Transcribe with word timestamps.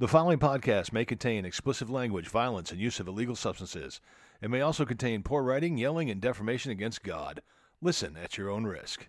The 0.00 0.08
following 0.08 0.40
podcast 0.40 0.92
may 0.92 1.04
contain 1.04 1.44
explicit 1.44 1.88
language, 1.88 2.26
violence, 2.26 2.72
and 2.72 2.80
use 2.80 2.98
of 2.98 3.06
illegal 3.06 3.36
substances. 3.36 4.00
It 4.42 4.50
may 4.50 4.60
also 4.60 4.84
contain 4.84 5.22
poor 5.22 5.44
writing, 5.44 5.78
yelling, 5.78 6.10
and 6.10 6.20
defamation 6.20 6.72
against 6.72 7.04
God. 7.04 7.42
Listen 7.80 8.16
at 8.16 8.36
your 8.36 8.50
own 8.50 8.64
risk. 8.64 9.08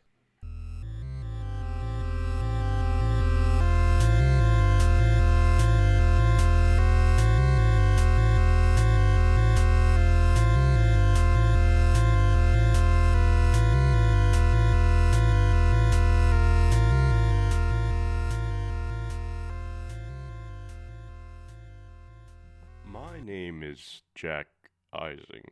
Is 23.75 24.01
Jack 24.15 24.47
Ising. 24.93 25.43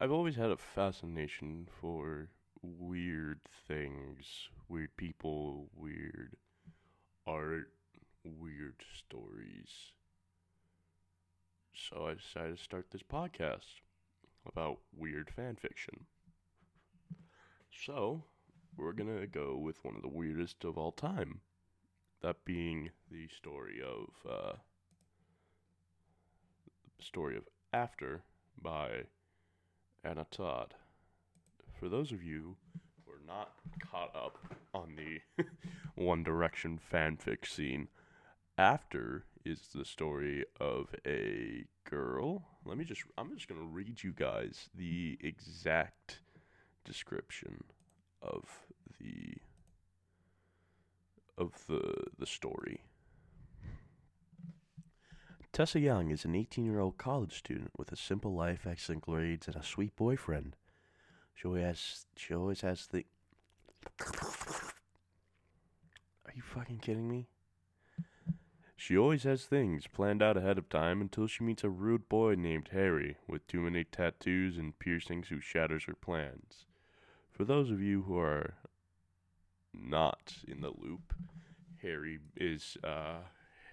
I've 0.00 0.10
always 0.10 0.36
had 0.36 0.50
a 0.50 0.56
fascination 0.56 1.68
for 1.80 2.30
weird 2.62 3.40
things, 3.68 4.48
weird 4.70 4.96
people, 4.96 5.68
weird 5.76 6.36
art, 7.26 7.72
weird 8.24 8.76
stories. 8.98 9.92
So 11.74 12.06
I 12.06 12.14
decided 12.14 12.56
to 12.56 12.62
start 12.62 12.86
this 12.90 13.02
podcast 13.02 13.82
about 14.46 14.78
weird 14.96 15.28
fan 15.28 15.56
fiction. 15.56 16.06
So, 17.70 18.24
we're 18.78 18.92
gonna 18.92 19.26
go 19.26 19.58
with 19.58 19.84
one 19.84 19.94
of 19.94 20.00
the 20.00 20.08
weirdest 20.08 20.64
of 20.64 20.78
all 20.78 20.92
time. 20.92 21.42
That 22.22 22.46
being 22.46 22.92
the 23.10 23.28
story 23.28 23.82
of, 23.82 24.08
uh, 24.26 24.52
story 27.00 27.36
of 27.36 27.44
After 27.72 28.22
by 28.60 29.04
Anna 30.04 30.26
Todd. 30.30 30.74
For 31.78 31.88
those 31.88 32.12
of 32.12 32.22
you 32.22 32.56
who 33.04 33.12
are 33.12 33.26
not 33.26 33.52
caught 33.90 34.14
up 34.14 34.38
on 34.72 34.96
the 34.96 35.44
One 35.94 36.22
Direction 36.22 36.80
fanfic 36.92 37.46
scene, 37.46 37.88
After 38.56 39.24
is 39.44 39.68
the 39.74 39.84
story 39.84 40.44
of 40.60 40.94
a 41.06 41.64
girl. 41.88 42.44
Let 42.64 42.78
me 42.78 42.84
just, 42.84 43.02
I'm 43.16 43.34
just 43.34 43.48
going 43.48 43.60
to 43.60 43.66
read 43.66 44.02
you 44.02 44.12
guys 44.12 44.68
the 44.74 45.18
exact 45.20 46.20
description 46.84 47.64
of 48.22 48.44
the 49.00 49.34
of 51.38 51.52
the 51.68 51.92
the 52.18 52.26
story. 52.26 52.80
Tessa 55.56 55.80
Young 55.80 56.10
is 56.10 56.26
an 56.26 56.34
18 56.34 56.66
year 56.66 56.80
old 56.80 56.98
college 56.98 57.32
student 57.32 57.70
with 57.78 57.90
a 57.90 57.96
simple 57.96 58.34
life, 58.34 58.66
excellent 58.66 59.00
grades, 59.00 59.46
and 59.46 59.56
a 59.56 59.62
sweet 59.62 59.96
boyfriend. 59.96 60.54
She 61.34 61.48
always 61.48 61.64
has, 61.64 62.06
she 62.14 62.34
always 62.34 62.60
has 62.60 62.86
the. 62.88 63.06
Are 66.26 66.34
you 66.34 66.42
fucking 66.42 66.80
kidding 66.80 67.08
me? 67.08 67.28
She 68.76 68.98
always 68.98 69.22
has 69.22 69.46
things 69.46 69.86
planned 69.86 70.22
out 70.22 70.36
ahead 70.36 70.58
of 70.58 70.68
time 70.68 71.00
until 71.00 71.26
she 71.26 71.42
meets 71.42 71.64
a 71.64 71.70
rude 71.70 72.06
boy 72.06 72.34
named 72.34 72.68
Harry 72.72 73.16
with 73.26 73.46
too 73.46 73.62
many 73.62 73.84
tattoos 73.84 74.58
and 74.58 74.78
piercings 74.78 75.28
who 75.28 75.40
shatters 75.40 75.84
her 75.84 75.94
plans. 75.94 76.66
For 77.30 77.46
those 77.46 77.70
of 77.70 77.80
you 77.80 78.02
who 78.02 78.18
are 78.18 78.56
not 79.72 80.34
in 80.46 80.60
the 80.60 80.72
loop, 80.76 81.14
Harry 81.80 82.18
is 82.36 82.76
uh, 82.84 83.20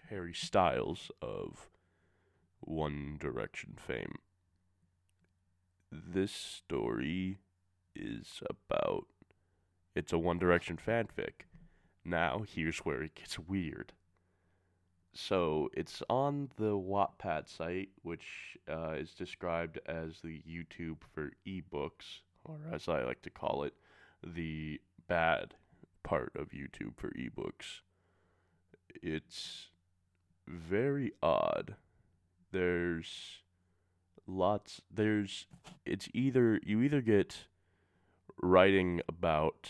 Harry 0.09 0.33
Styles 0.33 1.11
of 1.21 1.67
One 2.65 3.17
Direction 3.19 3.77
fame. 3.77 4.15
This 5.91 6.31
story 6.31 7.39
is 7.95 8.41
about 8.49 9.05
it's 9.95 10.13
a 10.13 10.17
One 10.17 10.39
Direction 10.39 10.77
fanfic. 10.77 11.45
Now 12.03 12.43
here's 12.47 12.79
where 12.79 13.03
it 13.03 13.15
gets 13.15 13.37
weird. 13.37 13.93
So 15.13 15.69
it's 15.73 16.01
on 16.09 16.49
the 16.57 16.75
Wattpad 16.75 17.47
site, 17.47 17.89
which 18.01 18.57
uh, 18.69 18.93
is 18.93 19.11
described 19.11 19.79
as 19.85 20.21
the 20.23 20.41
YouTube 20.49 20.97
for 21.13 21.31
ebooks, 21.47 22.21
or 22.43 22.57
as 22.71 22.87
I 22.89 23.03
like 23.03 23.21
to 23.21 23.29
call 23.29 23.63
it, 23.63 23.75
the 24.23 24.81
bad 25.07 25.53
part 26.03 26.31
of 26.35 26.49
YouTube 26.49 26.97
for 26.97 27.09
ebooks. 27.11 27.81
It's 29.01 29.67
very 30.47 31.11
odd. 31.21 31.75
There's 32.53 33.41
lots 34.27 34.79
there's 34.93 35.47
it's 35.85 36.07
either 36.13 36.59
you 36.63 36.81
either 36.81 37.01
get 37.01 37.47
writing 38.41 39.01
about 39.09 39.69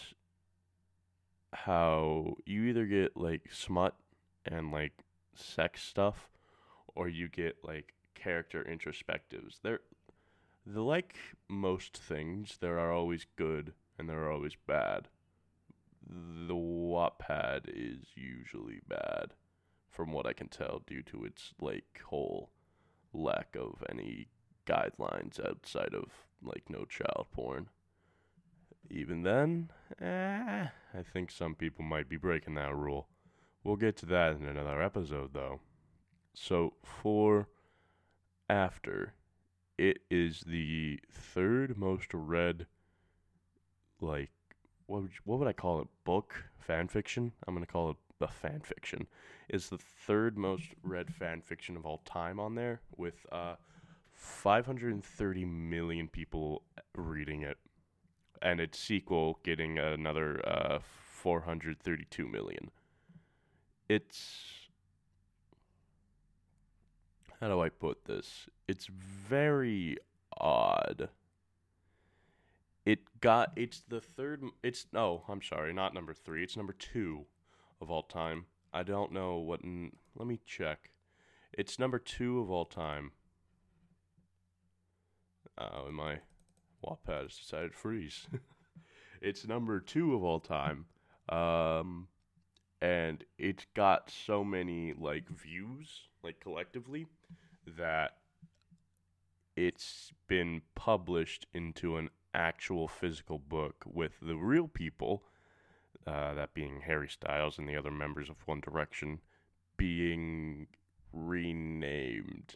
how 1.54 2.36
you 2.46 2.64
either 2.66 2.86
get 2.86 3.16
like 3.16 3.50
smut 3.52 3.96
and 4.46 4.72
like 4.72 4.92
sex 5.34 5.82
stuff 5.82 6.30
or 6.94 7.08
you 7.08 7.30
get 7.30 7.56
like 7.64 7.94
character 8.16 8.66
introspectives. 8.70 9.62
There 9.62 9.80
the 10.66 10.82
like 10.82 11.16
most 11.48 11.98
things, 11.98 12.58
there 12.60 12.78
are 12.80 12.92
always 12.92 13.26
good 13.38 13.72
and 13.98 14.10
there 14.10 14.24
are 14.24 14.32
always 14.32 14.58
bad. 14.68 15.08
The 16.06 16.54
Wattpad 16.54 17.70
is 17.70 18.08
usually 18.16 18.82
bad 18.90 19.34
from 19.90 20.12
what 20.12 20.26
I 20.26 20.34
can 20.34 20.50
tell, 20.50 20.82
due 20.86 21.02
to 21.04 21.24
its 21.24 21.54
like 21.62 22.02
whole 22.06 22.50
lack 23.13 23.56
of 23.56 23.84
any 23.90 24.28
guidelines 24.66 25.40
outside 25.46 25.94
of 25.94 26.06
like 26.41 26.69
no 26.69 26.85
child 26.85 27.28
porn. 27.31 27.69
Even 28.90 29.24
then, 29.24 29.72
eh, 30.01 30.68
I 30.94 31.01
think 31.01 31.31
some 31.31 31.56
people 31.56 31.84
might 31.84 32.09
be 32.09 32.18
breaking 32.18 32.56
that 32.56 32.75
rule. 32.75 33.07
We'll 33.63 33.78
get 33.78 33.96
to 33.97 34.06
that 34.07 34.35
in 34.35 34.46
another 34.46 34.81
episode, 34.81 35.34
though. 35.34 35.62
So 36.34 36.73
for 36.84 37.47
after, 38.50 39.13
it 39.78 40.00
is 40.12 40.41
the 40.41 41.00
third 41.12 41.78
most 41.78 42.13
read, 42.13 42.68
like 44.02 44.31
what 44.85 45.03
would 45.03 45.12
you, 45.12 45.19
what 45.23 45.40
would 45.40 45.47
I 45.47 45.53
call 45.53 45.81
it? 45.81 45.88
Book 46.03 46.44
fan 46.57 46.88
fiction. 46.88 47.31
I'm 47.47 47.53
gonna 47.53 47.66
call 47.66 47.91
it 47.91 47.97
a 48.23 48.28
fan 48.28 48.61
fiction 48.61 49.07
is 49.50 49.69
the 49.69 49.78
third 49.78 50.38
most 50.38 50.69
read 50.81 51.13
fan 51.13 51.41
fiction 51.41 51.78
of 51.78 51.85
all 51.85 52.00
time 52.00 52.39
on 52.39 52.56
there 52.56 52.81
with 52.97 53.25
uh 53.31 53.56
530 54.13 55.45
million 55.45 56.07
people 56.07 56.63
reading 56.95 57.41
it. 57.41 57.57
And 58.41 58.59
its 58.59 58.79
sequel 58.79 59.39
getting 59.44 59.78
another 59.78 60.41
uh 60.47 60.79
432 61.23 62.28
million. 62.28 62.72
It's 63.88 64.69
how 67.40 67.47
do 67.50 67.61
I 67.61 67.69
put 67.69 68.05
this? 68.05 68.47
It's 68.67 68.88
very 68.88 69.97
odd. 70.38 71.09
It 72.85 73.00
got 73.22 73.51
it's 73.55 73.84
the 73.88 74.01
third 74.01 74.44
it's 74.61 74.88
no 74.91 75.23
I'm 75.29 75.41
sorry 75.41 75.73
not 75.73 75.94
number 75.94 76.13
3 76.13 76.44
it's 76.44 76.57
number 76.57 76.73
2 76.73 77.25
of 77.84 77.92
all 77.92 78.02
time. 78.02 78.46
I 78.74 78.82
don't 78.82 79.12
know 79.12 79.38
what. 79.38 79.60
N- 79.64 79.92
let 80.16 80.28
me 80.28 80.40
check. 80.46 80.90
It's 81.52 81.78
number 81.78 82.00
two 82.00 82.40
of 82.40 82.50
all 82.50 82.66
time. 82.66 83.12
Oh, 85.60 85.86
and 85.86 85.96
my 85.96 86.18
Wattpad 86.84 87.24
has 87.24 87.38
decided 87.38 87.74
to 87.74 87.78
freeze. 87.78 88.26
it's 89.22 89.46
number 89.46 89.80
two 89.80 90.16
of 90.16 90.24
all 90.24 90.40
time. 90.40 90.86
Um, 91.30 92.08
and 92.82 93.24
it 93.38 93.68
got 93.76 94.10
so 94.10 94.44
many 94.44 94.94
like 94.94 95.30
views, 95.30 96.08
like 96.24 96.40
collectively, 96.40 97.06
that 97.78 98.18
it's 99.56 100.12
been 100.28 100.64
published 100.74 101.46
into 101.53 101.97
an 101.97 102.09
actual 102.34 102.88
physical 102.88 103.38
book 103.38 103.86
with 103.86 104.14
the 104.22 104.36
real 104.36 104.68
people 104.68 105.24
uh, 106.05 106.34
that 106.34 106.53
being 106.53 106.82
Harry 106.82 107.08
Styles 107.08 107.58
and 107.58 107.67
the 107.67 107.76
other 107.76 107.91
members 107.91 108.29
of 108.29 108.35
One 108.46 108.59
Direction, 108.59 109.20
being 109.78 110.67
renamed. 111.11 112.55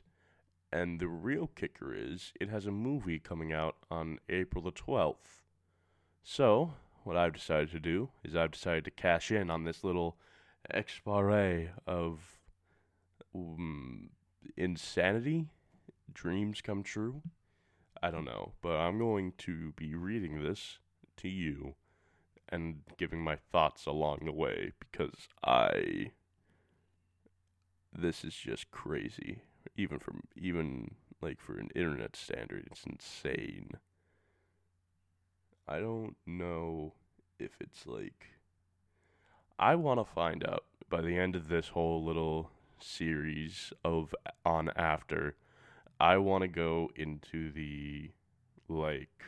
And 0.71 0.99
the 0.99 1.07
real 1.07 1.47
kicker 1.47 1.93
is 1.95 2.33
it 2.39 2.49
has 2.49 2.65
a 2.65 2.71
movie 2.71 3.19
coming 3.19 3.53
out 3.53 3.77
on 3.89 4.19
April 4.29 4.63
the 4.63 4.71
12th. 4.71 5.43
So, 6.23 6.73
what 7.03 7.15
I've 7.15 7.33
decided 7.33 7.71
to 7.71 7.79
do 7.79 8.09
is 8.23 8.35
I've 8.35 8.51
decided 8.51 8.83
to 8.85 8.91
cash 8.91 9.31
in 9.31 9.49
on 9.49 9.63
this 9.63 9.83
little 9.83 10.17
expare 10.69 11.69
of 11.85 12.37
um, 13.33 14.09
insanity, 14.57 15.47
dreams 16.13 16.61
come 16.61 16.83
true. 16.83 17.21
I 18.03 18.11
don't 18.11 18.25
know, 18.25 18.51
but 18.61 18.75
I'm 18.75 18.99
going 18.99 19.33
to 19.39 19.71
be 19.71 19.95
reading 19.95 20.43
this 20.43 20.79
to 21.17 21.29
you 21.29 21.75
and 22.49 22.81
giving 22.97 23.21
my 23.21 23.35
thoughts 23.51 23.85
along 23.85 24.19
the 24.25 24.31
way 24.31 24.71
because 24.79 25.27
I 25.43 26.11
this 27.97 28.23
is 28.23 28.35
just 28.35 28.71
crazy. 28.71 29.41
Even 29.75 29.99
from 29.99 30.21
even 30.35 30.95
like 31.21 31.41
for 31.41 31.57
an 31.57 31.69
internet 31.75 32.15
standard, 32.15 32.67
it's 32.71 32.83
insane. 32.83 33.71
I 35.67 35.79
don't 35.79 36.15
know 36.25 36.93
if 37.39 37.57
it's 37.59 37.85
like 37.85 38.27
I 39.59 39.75
want 39.75 39.99
to 39.99 40.13
find 40.13 40.47
out 40.47 40.65
by 40.89 41.01
the 41.01 41.17
end 41.17 41.35
of 41.35 41.49
this 41.49 41.69
whole 41.69 42.03
little 42.03 42.51
series 42.79 43.73
of 43.83 44.13
on 44.45 44.69
after 44.75 45.35
I 45.99 46.17
want 46.17 46.43
to 46.43 46.47
go 46.47 46.91
into 46.95 47.51
the 47.51 48.11
like 48.69 49.23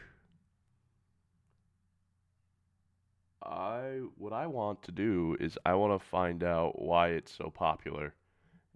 I 3.43 4.01
what 4.17 4.33
I 4.33 4.47
want 4.47 4.83
to 4.83 4.91
do 4.91 5.37
is 5.39 5.57
I 5.65 5.73
want 5.75 5.99
to 5.99 6.05
find 6.05 6.43
out 6.43 6.81
why 6.81 7.09
it's 7.09 7.33
so 7.33 7.49
popular. 7.49 8.13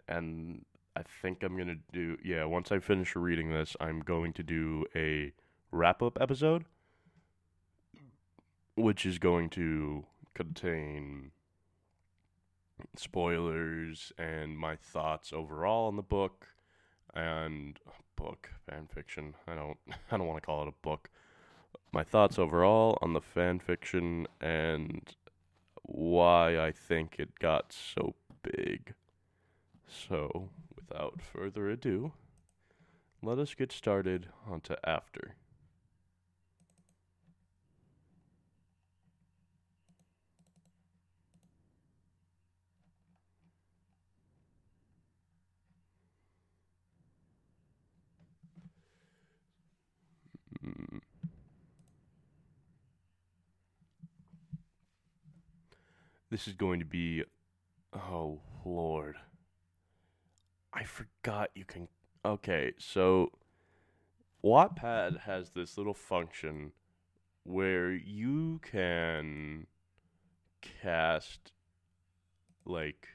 And 0.08 0.66
I 0.96 1.04
think 1.22 1.44
I'm 1.44 1.58
to 1.68 1.78
do 1.92 2.18
yeah, 2.24 2.46
once 2.46 2.72
I 2.72 2.80
finish 2.80 3.16
reading 3.16 3.52
this, 3.52 3.76
I'm 3.80 4.00
going 4.00 4.34
to 4.34 4.44
do 4.44 4.86
a 4.96 5.34
wrap-up 5.72 6.18
episode 6.22 6.66
which 8.76 9.06
is 9.06 9.20
going 9.20 9.50
to 9.50 10.06
contain 10.34 11.32
spoilers 12.96 14.12
and 14.18 14.58
my 14.58 14.76
thoughts 14.76 15.32
overall 15.32 15.88
on 15.88 15.96
the 15.96 16.02
book 16.02 16.48
and 17.14 17.80
book 18.16 18.50
fan 18.66 18.88
fiction. 18.94 19.36
I 19.48 19.56
don't 19.56 19.78
I 20.12 20.18
don't 20.18 20.28
want 20.28 20.42
to 20.42 20.46
call 20.46 20.64
it 20.64 20.68
a 20.68 20.74
book. 20.82 21.10
My 21.94 22.04
thoughts 22.04 22.40
overall 22.40 22.98
on 23.04 23.14
the 23.14 23.22
fan 23.22 23.60
fiction 23.60 24.26
and 24.42 25.16
why 25.84 26.58
I 26.60 26.72
think 26.72 27.18
it 27.20 27.38
got 27.38 27.72
so 27.72 28.16
big. 28.42 28.96
So, 29.88 30.50
without 30.76 31.22
further 31.22 31.70
ado, 31.70 32.14
let 33.22 33.38
us 33.38 33.54
get 33.54 33.72
started 33.72 34.30
onto 34.50 34.74
after. 34.84 35.36
This 56.34 56.48
is 56.48 56.56
going 56.56 56.80
to 56.80 56.86
be. 56.86 57.24
Oh, 57.94 58.40
Lord. 58.66 59.18
I 60.74 60.84
forgot 60.84 61.52
you 61.54 61.64
can. 61.64 61.88
Okay, 62.26 62.72
so. 62.80 63.30
Wattpad 64.44 65.20
has 65.20 65.52
this 65.52 65.78
little 65.78 65.94
function 65.94 66.72
where 67.44 67.92
you 67.92 68.60
can 68.64 69.68
cast, 70.82 71.52
like. 72.66 73.10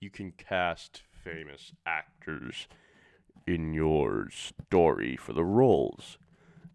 you 0.00 0.10
can 0.10 0.32
cast 0.32 1.02
famous 1.24 1.72
actors 1.86 2.68
in 3.46 3.72
your 3.72 4.28
story 4.30 5.16
for 5.16 5.32
the 5.32 5.42
roles. 5.42 6.18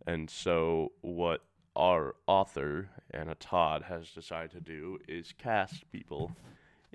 And 0.06 0.30
so, 0.30 0.92
what 1.02 1.44
our 1.76 2.16
author, 2.28 2.90
Anna 3.12 3.36
Todd, 3.36 3.84
has 3.84 4.10
decided 4.10 4.52
to 4.52 4.62
do 4.62 5.00
is 5.08 5.34
cast 5.38 5.90
people 5.92 6.32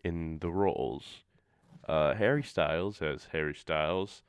in 0.03 0.39
the 0.41 0.51
roles. 0.51 1.23
Uh, 1.89 2.15
Harry 2.15 2.43
Styles 2.43 3.01
as 3.01 3.29
Harry 3.33 3.55
Styles. 3.55 4.23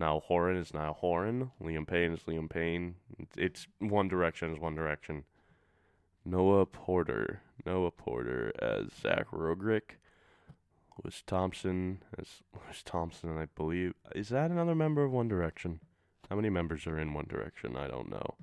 Niall 0.00 0.20
Horan 0.20 0.56
is 0.56 0.74
Niall 0.74 0.94
Horan. 0.94 1.50
Liam 1.62 1.86
Payne 1.86 2.12
is 2.12 2.20
Liam 2.20 2.48
Payne. 2.48 2.96
It's 3.36 3.66
One 3.78 4.08
Direction 4.08 4.52
is 4.52 4.58
One 4.58 4.74
Direction. 4.74 5.24
Noah 6.24 6.66
Porter. 6.66 7.40
Noah 7.64 7.90
Porter 7.90 8.52
as 8.60 8.92
Zach 9.00 9.28
Roerig. 9.32 9.96
Lewis 11.02 11.22
Thompson 11.26 12.02
as 12.18 12.42
Lewis 12.54 12.82
Thompson, 12.84 13.38
I 13.38 13.46
believe. 13.46 13.94
Is 14.14 14.28
that 14.30 14.50
another 14.50 14.74
member 14.74 15.04
of 15.04 15.12
One 15.12 15.28
Direction? 15.28 15.80
How 16.28 16.36
many 16.36 16.50
members 16.50 16.86
are 16.86 16.98
in 16.98 17.14
One 17.14 17.26
Direction? 17.28 17.76
I 17.76 17.88
don't 17.88 18.10
know. 18.10 18.34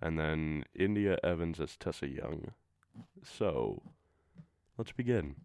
And 0.00 0.18
then 0.18 0.64
India 0.74 1.18
Evans 1.24 1.58
as 1.58 1.76
Tessa 1.76 2.06
Young. 2.06 2.52
So, 3.24 3.82
let's 4.76 4.92
begin. 4.92 5.36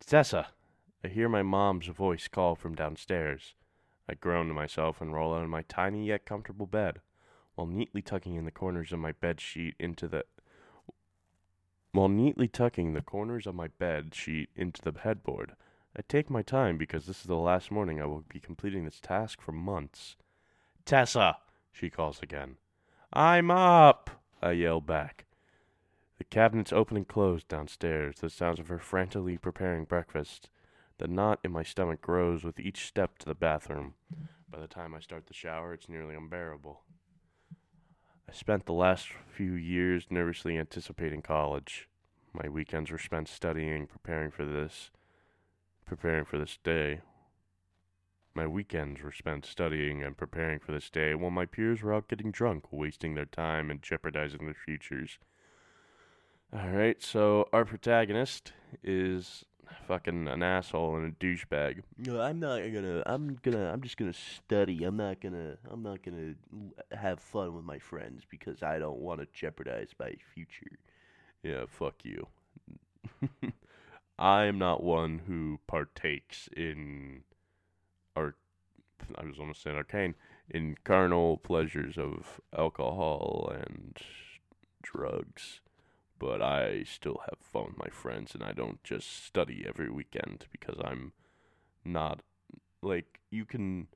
Tessa! 0.00 0.48
I 1.04 1.08
hear 1.08 1.28
my 1.28 1.42
mom's 1.42 1.88
voice 1.88 2.28
call 2.28 2.54
from 2.54 2.74
downstairs. 2.74 3.54
I 4.08 4.14
groan 4.14 4.48
to 4.48 4.54
myself 4.54 5.00
and 5.00 5.12
roll 5.12 5.34
out 5.34 5.42
of 5.42 5.50
my 5.50 5.62
tiny 5.62 6.06
yet 6.06 6.24
comfortable 6.24 6.66
bed, 6.66 7.00
while 7.54 7.66
neatly 7.66 8.00
tucking 8.00 8.34
in 8.34 8.46
the 8.46 8.50
corners 8.50 8.92
of 8.92 8.98
my 8.98 9.12
bed 9.12 9.40
sheet 9.40 9.74
into 9.78 10.08
the 10.08 10.24
while 11.92 12.08
neatly 12.08 12.48
tucking 12.48 12.92
the 12.92 13.02
corners 13.02 13.46
of 13.46 13.54
my 13.54 13.68
bed 13.68 14.14
sheet 14.14 14.50
into 14.56 14.82
the 14.82 14.98
headboard, 14.98 15.52
I 15.96 16.02
take 16.08 16.28
my 16.28 16.42
time 16.42 16.76
because 16.76 17.06
this 17.06 17.20
is 17.20 17.26
the 17.26 17.36
last 17.36 17.70
morning 17.70 18.00
I 18.00 18.06
will 18.06 18.24
be 18.28 18.40
completing 18.40 18.84
this 18.84 19.00
task 19.00 19.40
for 19.40 19.52
months. 19.52 20.16
Tessa, 20.84 21.38
she 21.70 21.88
calls 21.88 22.20
again. 22.20 22.56
I'm 23.12 23.50
up, 23.50 24.10
I 24.42 24.52
yell 24.52 24.80
back. 24.80 25.24
The 26.18 26.24
cabinets 26.24 26.72
open 26.72 26.96
and 26.96 27.06
close 27.06 27.44
downstairs, 27.44 28.16
the 28.20 28.28
sounds 28.28 28.58
of 28.58 28.68
her 28.68 28.78
frantically 28.78 29.38
preparing 29.38 29.84
breakfast. 29.84 30.50
The 30.98 31.06
knot 31.06 31.38
in 31.44 31.52
my 31.52 31.62
stomach 31.62 32.00
grows 32.00 32.42
with 32.42 32.58
each 32.58 32.86
step 32.86 33.18
to 33.18 33.26
the 33.26 33.34
bathroom. 33.34 33.94
By 34.50 34.60
the 34.60 34.66
time 34.66 34.94
I 34.94 35.00
start 35.00 35.26
the 35.26 35.34
shower, 35.34 35.72
it's 35.72 35.88
nearly 35.88 36.16
unbearable. 36.16 36.82
I 38.28 38.32
spent 38.32 38.66
the 38.66 38.72
last 38.72 39.08
few 39.28 39.52
years 39.52 40.06
nervously 40.10 40.58
anticipating 40.58 41.22
college. 41.22 41.88
My 42.32 42.48
weekends 42.48 42.90
were 42.90 42.98
spent 42.98 43.28
studying, 43.28 43.86
preparing 43.86 44.30
for 44.30 44.44
this, 44.44 44.90
preparing 45.86 46.24
for 46.24 46.38
this 46.38 46.58
day. 46.62 47.00
My 48.34 48.46
weekends 48.46 49.02
were 49.02 49.12
spent 49.12 49.46
studying 49.46 50.02
and 50.02 50.16
preparing 50.16 50.58
for 50.58 50.72
this 50.72 50.90
day 50.90 51.14
while 51.14 51.30
my 51.30 51.46
peers 51.46 51.82
were 51.82 51.94
out 51.94 52.08
getting 52.08 52.32
drunk, 52.32 52.72
wasting 52.72 53.14
their 53.14 53.26
time 53.26 53.70
and 53.70 53.80
jeopardizing 53.80 54.44
their 54.44 54.54
futures. 54.54 55.18
Alright, 56.54 57.02
so 57.02 57.48
our 57.52 57.64
protagonist 57.64 58.52
is 58.82 59.44
fucking 59.86 60.28
an 60.28 60.42
asshole 60.42 60.96
and 60.96 61.06
a 61.06 61.24
douchebag. 61.24 61.82
No, 61.98 62.20
I'm 62.20 62.38
not 62.38 62.60
gonna. 62.72 63.02
I'm 63.06 63.38
gonna. 63.42 63.72
I'm 63.72 63.82
just 63.82 63.96
gonna 63.96 64.12
study. 64.12 64.84
I'm 64.84 64.96
not 64.96 65.20
gonna. 65.20 65.56
I'm 65.70 65.82
not 65.82 66.02
gonna 66.02 66.34
have 66.92 67.20
fun 67.20 67.54
with 67.54 67.64
my 67.64 67.78
friends 67.78 68.22
because 68.28 68.62
I 68.62 68.78
don't 68.78 68.98
want 68.98 69.20
to 69.20 69.26
jeopardize 69.32 69.90
my 69.98 70.14
future. 70.34 70.78
Yeah, 71.42 71.64
fuck 71.68 71.94
you. 72.04 72.26
I'm 74.18 74.58
not 74.58 74.82
one 74.82 75.22
who 75.26 75.60
partakes 75.66 76.48
in 76.56 77.22
art. 78.14 78.36
I 79.16 79.24
was 79.24 79.38
almost 79.38 79.62
saying 79.62 79.76
arcane 79.76 80.14
in 80.48 80.76
carnal 80.84 81.36
pleasures 81.36 81.98
of 81.98 82.40
alcohol 82.56 83.52
and 83.52 83.98
drugs 84.82 85.60
but 86.18 86.40
I 86.40 86.84
still 86.84 87.20
have 87.28 87.38
fun 87.38 87.64
with 87.66 87.78
my 87.78 87.88
friends 87.90 88.34
and 88.34 88.42
I 88.42 88.52
don't 88.52 88.82
just 88.82 89.24
study 89.26 89.64
every 89.66 89.90
weekend 89.90 90.46
because 90.50 90.78
I'm 90.82 91.12
not 91.84 92.20
like 92.82 93.20
you 93.30 93.44
can 93.44 93.88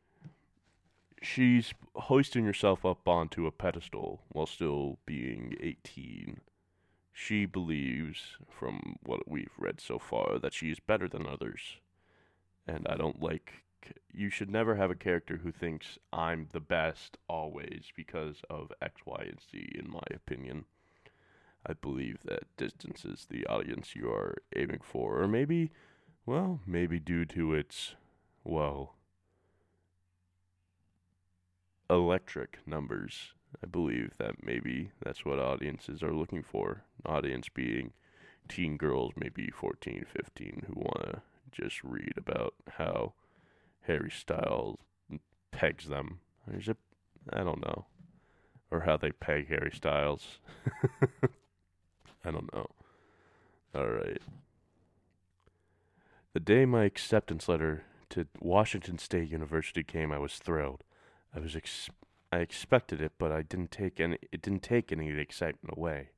she's 1.23 1.73
hoisting 1.95 2.45
herself 2.45 2.85
up 2.85 3.07
onto 3.09 3.47
a 3.47 3.53
pedestal 3.53 4.21
while 4.29 4.47
still 4.47 4.99
being 5.07 5.57
18. 5.61 6.41
She 7.21 7.47
believes 7.47 8.37
from 8.49 8.97
what 9.03 9.29
we've 9.29 9.51
read 9.59 9.81
so 9.81 9.99
far 9.99 10.39
that 10.39 10.55
she 10.55 10.71
is 10.71 10.79
better 10.79 11.09
than 11.09 11.27
others. 11.27 11.79
And 12.65 12.87
I 12.89 12.95
don't 12.95 13.21
like 13.21 13.65
you 14.13 14.31
should 14.31 14.49
never 14.49 14.77
have 14.77 14.93
a 14.93 14.95
character 14.95 15.39
who 15.39 15.51
thinks 15.51 15.99
I'm 16.13 16.47
the 16.53 16.61
best 16.61 17.19
always 17.29 17.87
because 17.97 18.43
of 18.49 18.73
X, 18.81 19.01
Y, 19.05 19.25
and 19.31 19.41
Z 19.41 19.73
in 19.75 19.91
my 19.91 20.05
opinion. 20.15 20.67
I 21.67 21.73
believe 21.73 22.21
that 22.25 22.57
distances 22.57 23.27
the 23.29 23.45
audience 23.47 23.97
you 23.97 24.09
are 24.11 24.37
aiming 24.55 24.81
for, 24.85 25.21
or 25.21 25.27
maybe, 25.27 25.73
well, 26.25 26.61
maybe 26.67 27.01
due 27.01 27.25
to 27.25 27.53
its, 27.53 27.97
well, 28.45 28.95
electric 31.91 32.61
numbers. 32.65 33.33
I 33.63 33.67
believe 33.67 34.13
that 34.19 34.45
maybe 34.45 34.91
that's 35.03 35.25
what 35.25 35.39
audiences 35.39 36.03
are 36.03 36.13
looking 36.15 36.43
for. 36.43 36.83
Audience 37.07 37.49
being 37.49 37.93
teen 38.49 38.77
girls, 38.77 39.13
maybe 39.17 39.51
14, 39.51 40.05
15, 40.13 40.65
who 40.67 40.75
want 40.75 41.03
to 41.11 41.23
just 41.53 41.83
read 41.83 42.13
about 42.17 42.55
how 42.77 43.13
Harry 43.83 44.11
Styles 44.11 44.81
pegs 45.51 45.89
them. 45.89 46.21
There's 46.47 46.69
a, 46.69 46.77
I 47.33 47.43
don't 47.43 47.61
know. 47.61 47.87
or 48.71 48.81
how 48.81 48.97
they 48.97 49.13
peg 49.13 49.49
Harry 49.49 49.73
Styles. 49.75 50.39
I 52.25 52.31
don't 52.31 52.53
know. 52.55 52.67
All 53.75 53.87
right. 53.89 54.21
The 56.35 56.41
day 56.41 56.65
my 56.67 56.85
acceptance 56.85 57.49
letter 57.49 57.85
to 58.11 58.27
Washington 58.41 58.99
State 58.99 59.31
University 59.31 59.83
came, 59.83 60.13
I 60.13 60.19
was 60.19 60.35
thrilled. 60.39 60.85
I 61.35 61.41
was 61.41 61.57
ex- 61.57 61.91
I 62.31 62.39
expected 62.39 63.01
it, 63.01 63.13
but 63.19 63.33
I 63.33 63.43
didn't 63.43 63.71
take 63.71 64.01
any 64.01 64.19
it 64.31 64.43
didn't 64.43 64.63
take 64.63 64.93
any 64.93 65.11
of 65.11 65.17
the 65.17 65.23
excitement 65.23 65.77
away. 65.77 66.11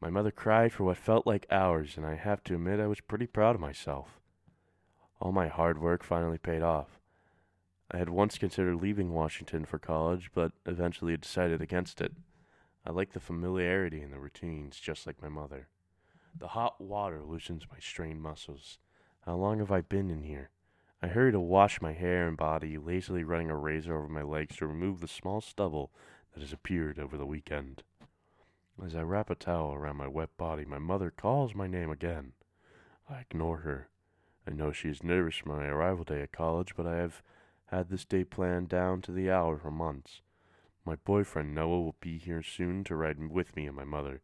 My 0.00 0.08
mother 0.08 0.30
cried 0.30 0.72
for 0.72 0.84
what 0.84 0.96
felt 0.96 1.26
like 1.26 1.46
hours, 1.50 1.96
and 1.96 2.06
I 2.06 2.14
have 2.14 2.42
to 2.44 2.54
admit 2.54 2.80
I 2.80 2.86
was 2.86 3.00
pretty 3.00 3.26
proud 3.26 3.54
of 3.54 3.60
myself. 3.60 4.20
All 5.20 5.32
my 5.32 5.48
hard 5.48 5.78
work 5.78 6.02
finally 6.02 6.38
paid 6.38 6.62
off. 6.62 6.98
I 7.90 7.98
had 7.98 8.08
once 8.08 8.38
considered 8.38 8.80
leaving 8.80 9.12
Washington 9.12 9.66
for 9.66 9.78
college, 9.78 10.30
but 10.34 10.52
eventually 10.64 11.16
decided 11.16 11.60
against 11.60 12.00
it. 12.00 12.12
I 12.86 12.92
like 12.92 13.12
the 13.12 13.20
familiarity 13.20 14.00
and 14.00 14.12
the 14.12 14.18
routines, 14.18 14.80
just 14.80 15.06
like 15.06 15.20
my 15.20 15.28
mother. 15.28 15.68
The 16.38 16.48
hot 16.48 16.80
water 16.80 17.22
loosens 17.22 17.66
my 17.70 17.78
strained 17.80 18.22
muscles. 18.22 18.78
How 19.26 19.34
long 19.34 19.58
have 19.58 19.70
I 19.70 19.82
been 19.82 20.08
in 20.08 20.22
here? 20.22 20.50
I 21.02 21.06
hurry 21.08 21.32
to 21.32 21.40
wash 21.40 21.80
my 21.80 21.94
hair 21.94 22.28
and 22.28 22.36
body, 22.36 22.76
lazily 22.76 23.24
running 23.24 23.48
a 23.48 23.56
razor 23.56 23.96
over 23.96 24.08
my 24.08 24.22
legs 24.22 24.56
to 24.56 24.66
remove 24.66 25.00
the 25.00 25.08
small 25.08 25.40
stubble 25.40 25.90
that 26.34 26.40
has 26.40 26.52
appeared 26.52 26.98
over 26.98 27.16
the 27.16 27.24
weekend. 27.24 27.82
As 28.84 28.94
I 28.94 29.02
wrap 29.02 29.30
a 29.30 29.34
towel 29.34 29.72
around 29.72 29.96
my 29.96 30.08
wet 30.08 30.36
body, 30.36 30.66
my 30.66 30.78
mother 30.78 31.10
calls 31.10 31.54
my 31.54 31.66
name 31.66 31.90
again. 31.90 32.32
I 33.08 33.20
ignore 33.20 33.58
her. 33.58 33.88
I 34.46 34.50
know 34.50 34.72
she 34.72 34.90
is 34.90 35.02
nervous 35.02 35.36
for 35.36 35.48
my 35.48 35.66
arrival 35.66 36.04
day 36.04 36.20
at 36.20 36.32
college, 36.32 36.76
but 36.76 36.86
I 36.86 36.96
have 36.96 37.22
had 37.66 37.88
this 37.88 38.04
day 38.04 38.24
planned 38.24 38.68
down 38.68 39.00
to 39.02 39.12
the 39.12 39.30
hour 39.30 39.56
for 39.56 39.70
months. 39.70 40.20
My 40.84 40.96
boyfriend 40.96 41.54
Noah 41.54 41.80
will 41.80 41.96
be 42.00 42.18
here 42.18 42.42
soon 42.42 42.84
to 42.84 42.94
ride 42.94 43.18
with 43.30 43.56
me 43.56 43.66
and 43.66 43.76
my 43.76 43.84
mother. 43.84 44.20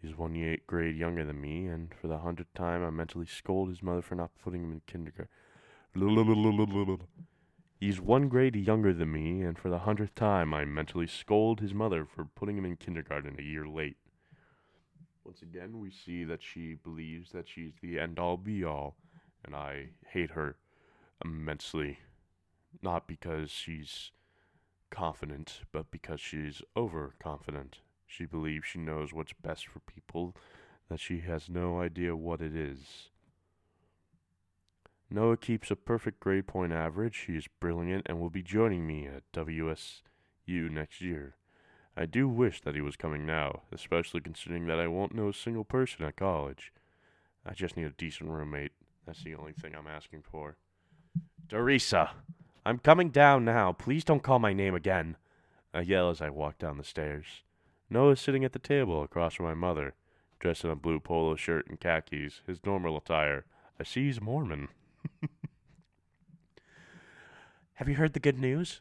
He's 0.00 0.16
one 0.16 0.34
ye- 0.34 0.62
grade 0.66 0.96
younger 0.96 1.24
than 1.24 1.40
me, 1.40 1.66
and 1.66 1.94
for 1.94 2.08
the 2.08 2.18
hundredth 2.18 2.54
time 2.54 2.82
I 2.82 2.90
mentally 2.90 3.26
scold 3.26 3.68
his 3.68 3.82
mother 3.82 4.02
for 4.02 4.14
not 4.16 4.30
putting 4.42 4.64
him 4.64 4.72
in 4.72 4.80
kindergarten. 4.86 5.28
He's 7.80 8.00
one 8.00 8.28
grade 8.28 8.56
younger 8.56 8.92
than 8.92 9.12
me, 9.12 9.42
and 9.42 9.58
for 9.58 9.70
the 9.70 9.80
hundredth 9.80 10.14
time 10.14 10.52
I 10.52 10.64
mentally 10.64 11.06
scold 11.06 11.60
his 11.60 11.72
mother 11.74 12.04
for 12.04 12.24
putting 12.24 12.58
him 12.58 12.64
in 12.64 12.76
kindergarten 12.76 13.36
a 13.38 13.42
year 13.42 13.66
late. 13.66 13.96
Once 15.24 15.42
again, 15.42 15.78
we 15.78 15.90
see 15.90 16.24
that 16.24 16.42
she 16.42 16.74
believes 16.74 17.32
that 17.32 17.48
she's 17.48 17.74
the 17.82 17.98
end 17.98 18.18
all 18.18 18.36
be 18.36 18.64
all, 18.64 18.96
and 19.44 19.54
I 19.54 19.90
hate 20.10 20.30
her 20.30 20.56
immensely. 21.24 21.98
Not 22.82 23.06
because 23.06 23.50
she's 23.50 24.10
confident, 24.90 25.60
but 25.72 25.90
because 25.90 26.20
she's 26.20 26.62
overconfident. 26.76 27.80
She 28.06 28.24
believes 28.24 28.66
she 28.66 28.78
knows 28.78 29.12
what's 29.12 29.34
best 29.34 29.66
for 29.66 29.80
people, 29.80 30.34
that 30.88 31.00
she 31.00 31.20
has 31.20 31.48
no 31.48 31.80
idea 31.80 32.16
what 32.16 32.40
it 32.40 32.56
is. 32.56 33.10
Noah 35.10 35.38
keeps 35.38 35.70
a 35.70 35.76
perfect 35.76 36.20
grade 36.20 36.46
point 36.46 36.72
average. 36.72 37.24
He 37.26 37.36
is 37.36 37.48
brilliant 37.60 38.06
and 38.06 38.20
will 38.20 38.30
be 38.30 38.42
joining 38.42 38.86
me 38.86 39.06
at 39.06 39.30
WSU 39.32 40.70
next 40.70 41.00
year. 41.00 41.36
I 41.96 42.06
do 42.06 42.28
wish 42.28 42.60
that 42.60 42.74
he 42.74 42.80
was 42.80 42.96
coming 42.96 43.24
now, 43.24 43.62
especially 43.72 44.20
considering 44.20 44.66
that 44.66 44.78
I 44.78 44.86
won't 44.86 45.14
know 45.14 45.28
a 45.28 45.34
single 45.34 45.64
person 45.64 46.04
at 46.04 46.16
college. 46.16 46.72
I 47.44 47.54
just 47.54 47.76
need 47.76 47.86
a 47.86 47.90
decent 47.90 48.30
roommate. 48.30 48.72
That's 49.06 49.24
the 49.24 49.34
only 49.34 49.52
thing 49.52 49.74
I'm 49.74 49.86
asking 49.86 50.22
for. 50.30 50.56
Teresa, 51.48 52.10
I'm 52.66 52.78
coming 52.78 53.08
down 53.08 53.46
now. 53.46 53.72
Please 53.72 54.04
don't 54.04 54.22
call 54.22 54.38
my 54.38 54.52
name 54.52 54.74
again. 54.74 55.16
I 55.72 55.80
yell 55.80 56.10
as 56.10 56.20
I 56.20 56.28
walk 56.28 56.58
down 56.58 56.76
the 56.76 56.84
stairs. 56.84 57.42
Noah 57.88 58.12
is 58.12 58.20
sitting 58.20 58.44
at 58.44 58.52
the 58.52 58.58
table 58.58 59.02
across 59.02 59.34
from 59.34 59.46
my 59.46 59.54
mother, 59.54 59.94
dressed 60.38 60.64
in 60.64 60.70
a 60.70 60.76
blue 60.76 61.00
polo 61.00 61.34
shirt 61.34 61.66
and 61.68 61.80
khakis, 61.80 62.42
his 62.46 62.64
normal 62.64 62.98
attire. 62.98 63.46
I 63.80 63.84
see 63.84 64.04
he's 64.04 64.20
Mormon. 64.20 64.68
Have 67.74 67.88
you 67.88 67.94
heard 67.94 68.12
the 68.12 68.20
good 68.20 68.38
news? 68.38 68.80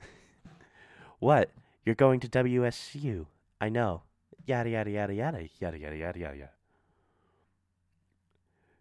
what? 1.18 1.50
You're 1.84 1.94
going 1.94 2.20
to 2.20 2.28
WSU. 2.28 3.26
I 3.60 3.68
know. 3.68 4.02
Yada 4.44 4.70
yada 4.70 4.90
yada 4.90 5.14
yada 5.14 5.48
yada 5.60 5.78
yada 5.78 5.96
yada 5.96 6.18
yada. 6.18 6.50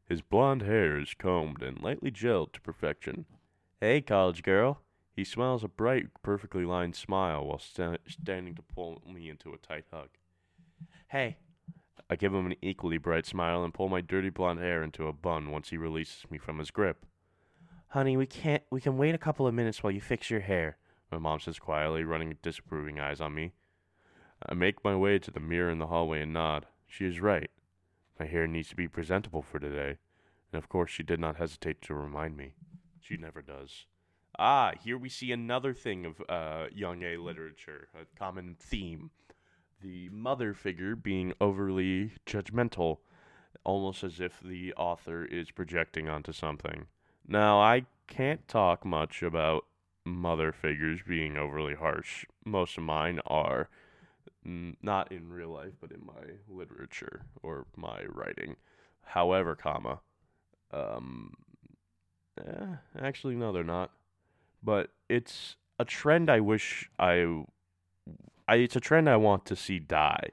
His 0.08 0.22
blond 0.22 0.62
hair 0.62 1.00
is 1.00 1.16
combed 1.16 1.64
and 1.64 1.82
lightly 1.82 2.12
gelled 2.12 2.54
to 2.54 2.62
perfection. 2.62 3.26
Hey, 3.82 4.02
college 4.02 4.44
girl. 4.44 4.82
He 5.16 5.24
smiles 5.24 5.64
a 5.64 5.68
bright, 5.68 6.08
perfectly 6.22 6.66
lined 6.66 6.96
smile 6.96 7.46
while 7.46 7.60
sta- 7.60 7.98
standing 8.08 8.54
to 8.56 8.62
pull 8.62 9.02
me 9.08 9.30
into 9.30 9.54
a 9.54 9.58
tight 9.58 9.86
hug. 9.92 10.10
Hey. 11.08 11.38
I 12.10 12.16
give 12.16 12.34
him 12.34 12.46
an 12.46 12.56
equally 12.62 12.98
bright 12.98 13.26
smile 13.26 13.64
and 13.64 13.74
pull 13.74 13.90
my 13.90 14.02
dirty 14.02 14.30
blonde 14.30 14.60
hair 14.60 14.84
into 14.84 15.08
a 15.08 15.14
bun 15.14 15.52
once 15.52 15.70
he 15.70 15.78
releases 15.78 16.30
me 16.30 16.38
from 16.38 16.60
his 16.60 16.72
grip. 16.72 17.06
Honey, 17.90 18.18
we 18.18 18.26
can't. 18.26 18.64
We 18.70 18.82
can 18.82 18.98
wait 18.98 19.16
a 19.16 19.20
couple 19.20 19.48
of 19.48 19.54
minutes 19.54 19.82
while 19.82 19.92
you 19.92 20.02
fix 20.02 20.30
your 20.30 20.42
hair. 20.42 20.78
My 21.12 21.18
mom 21.18 21.40
says 21.40 21.60
quietly, 21.60 22.04
running 22.04 22.38
disapproving 22.42 23.00
eyes 23.00 23.22
on 23.22 23.34
me. 23.34 23.54
I 24.48 24.54
make 24.54 24.84
my 24.84 24.96
way 24.96 25.18
to 25.20 25.32
the 25.32 25.40
mirror 25.40 25.72
in 25.72 25.80
the 25.80 25.88
hallway 25.88 26.22
and 26.22 26.34
nod. 26.34 26.66
She 26.88 27.06
is 27.06 27.22
right. 27.22 27.50
My 28.20 28.26
hair 28.26 28.48
needs 28.48 28.70
to 28.70 28.76
be 28.76 28.88
presentable 28.88 29.42
for 29.42 29.60
today, 29.60 29.98
and 30.52 30.58
of 30.62 30.70
course 30.70 30.92
she 30.92 31.04
did 31.04 31.20
not 31.20 31.38
hesitate 31.38 31.82
to 31.84 31.94
remind 31.94 32.38
me. 32.38 32.54
She 33.00 33.18
never 33.18 33.42
does. 33.42 33.86
Ah, 34.38 34.74
here 34.84 34.98
we 34.98 35.10
see 35.10 35.32
another 35.32 35.74
thing 35.74 36.06
of 36.06 36.22
uh, 36.28 36.66
young 36.74 37.04
A 37.04 37.18
literature, 37.18 37.88
a 37.94 38.06
common 38.18 38.56
theme. 38.60 39.12
The 39.86 40.10
mother 40.10 40.56
figure 40.56 40.96
being 40.96 41.34
overly 41.40 42.14
judgmental, 42.26 42.98
almost 43.64 44.04
as 44.04 44.20
if 44.20 44.40
the 44.44 44.74
author 44.74 45.24
is 45.24 45.52
projecting 45.52 46.10
onto 46.10 46.32
something. 46.32 46.88
Now, 47.28 47.62
I 47.62 47.86
can't 48.08 48.48
talk 48.48 48.84
much 48.84 49.22
about 49.22 49.66
mother 50.04 50.52
figures 50.52 51.02
being 51.08 51.38
overly 51.38 51.76
harsh. 51.76 52.26
Most 52.44 52.80
of 52.80 52.84
mine 52.84 53.20
are 53.28 53.70
not 54.44 55.12
in 55.12 55.30
real 55.30 55.50
life, 55.50 55.74
but 55.80 55.92
in 55.92 56.04
my 56.04 56.34
literature 56.50 57.22
or 57.44 57.68
my 57.76 58.06
writing. 58.06 58.56
However, 59.04 59.56
comma, 59.56 60.00
um, 60.72 61.32
eh, 62.40 62.78
actually, 63.00 63.36
no, 63.36 63.52
they're 63.52 63.64
not. 63.64 63.92
But 64.64 64.90
it's 65.10 65.58
a 65.78 65.86
trend 65.86 66.32
I 66.32 66.40
wish 66.40 66.90
I, 66.98 67.44
I, 68.48 68.56
it's 68.56 68.76
a 68.76 68.80
trend 68.80 69.10
I 69.10 69.16
want 69.16 69.46
to 69.46 69.56
see 69.56 69.80
die, 69.80 70.30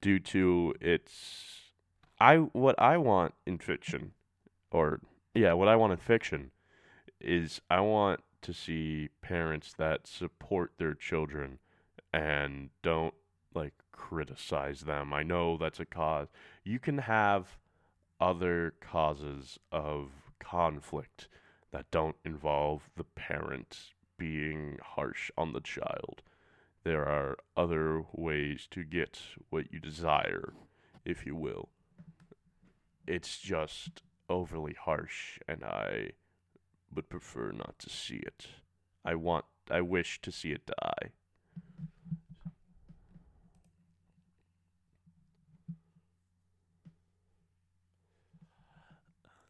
due 0.00 0.18
to 0.20 0.74
its, 0.80 1.72
I 2.20 2.36
what 2.36 2.80
I 2.80 2.96
want 2.96 3.34
in 3.46 3.58
fiction, 3.58 4.12
or 4.70 5.00
yeah, 5.34 5.52
what 5.52 5.68
I 5.68 5.76
want 5.76 5.92
in 5.92 5.98
fiction, 5.98 6.50
is 7.20 7.60
I 7.70 7.80
want 7.80 8.20
to 8.42 8.52
see 8.52 9.08
parents 9.22 9.72
that 9.78 10.06
support 10.06 10.72
their 10.78 10.94
children 10.94 11.58
and 12.12 12.70
don't 12.82 13.14
like 13.54 13.74
criticize 13.92 14.82
them. 14.82 15.12
I 15.12 15.22
know 15.22 15.56
that's 15.56 15.80
a 15.80 15.84
cause. 15.84 16.28
You 16.64 16.78
can 16.78 16.98
have 16.98 17.58
other 18.20 18.74
causes 18.80 19.58
of 19.70 20.10
conflict 20.38 21.28
that 21.72 21.90
don't 21.90 22.16
involve 22.24 22.90
the 22.96 23.04
parent 23.04 23.92
being 24.16 24.78
harsh 24.82 25.30
on 25.36 25.52
the 25.52 25.60
child. 25.60 26.22
There 26.88 27.06
are 27.06 27.36
other 27.54 28.02
ways 28.14 28.66
to 28.70 28.82
get 28.82 29.20
what 29.50 29.70
you 29.70 29.78
desire, 29.78 30.54
if 31.04 31.26
you 31.26 31.36
will. 31.36 31.68
It's 33.06 33.36
just 33.36 34.00
overly 34.30 34.72
harsh, 34.72 35.38
and 35.46 35.62
I 35.64 36.12
would 36.94 37.10
prefer 37.10 37.52
not 37.52 37.78
to 37.80 37.90
see 37.90 38.16
it. 38.16 38.46
I 39.04 39.16
want, 39.16 39.44
I 39.70 39.82
wish 39.82 40.22
to 40.22 40.32
see 40.32 40.52
it 40.52 40.62
die. 40.64 41.10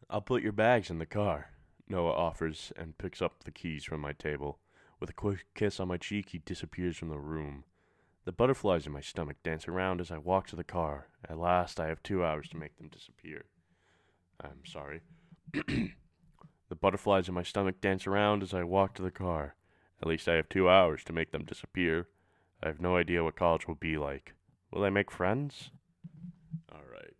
I'll 0.09 0.19
put 0.19 0.43
your 0.43 0.51
bags 0.51 0.89
in 0.89 0.99
the 0.99 1.05
car, 1.05 1.51
Noah 1.87 2.11
offers 2.11 2.73
and 2.75 2.97
picks 2.97 3.21
up 3.21 3.45
the 3.45 3.51
keys 3.51 3.85
from 3.85 4.01
my 4.01 4.11
table. 4.11 4.59
With 4.99 5.09
a 5.09 5.13
quick 5.13 5.45
kiss 5.55 5.79
on 5.79 5.87
my 5.87 5.97
cheek, 5.97 6.29
he 6.29 6.39
disappears 6.39 6.97
from 6.97 7.09
the 7.09 7.19
room. 7.19 7.63
The 8.25 8.33
butterflies 8.33 8.85
in 8.85 8.91
my 8.91 9.01
stomach 9.01 9.37
dance 9.43 9.67
around 9.67 10.01
as 10.01 10.11
I 10.11 10.17
walk 10.17 10.47
to 10.47 10.57
the 10.57 10.63
car. 10.63 11.07
At 11.27 11.39
last, 11.39 11.79
I 11.79 11.87
have 11.87 12.03
two 12.03 12.23
hours 12.23 12.49
to 12.49 12.57
make 12.57 12.77
them 12.77 12.89
disappear. 12.89 13.45
I'm 14.41 14.65
sorry. 14.65 15.01
the 15.53 16.75
butterflies 16.79 17.29
in 17.29 17.33
my 17.33 17.43
stomach 17.43 17.79
dance 17.79 18.05
around 18.05 18.43
as 18.43 18.53
I 18.53 18.63
walk 18.63 18.93
to 18.95 19.01
the 19.01 19.09
car. 19.09 19.55
At 20.01 20.07
least 20.07 20.27
I 20.27 20.35
have 20.35 20.49
two 20.49 20.69
hours 20.69 21.03
to 21.05 21.13
make 21.13 21.31
them 21.31 21.45
disappear. 21.45 22.07
I 22.61 22.67
have 22.67 22.81
no 22.81 22.97
idea 22.97 23.23
what 23.23 23.37
college 23.37 23.67
will 23.67 23.75
be 23.75 23.97
like. 23.97 24.33
Will 24.71 24.83
I 24.83 24.89
make 24.89 25.11
friends? 25.11 25.71
All 26.71 26.81
right. 26.91 27.13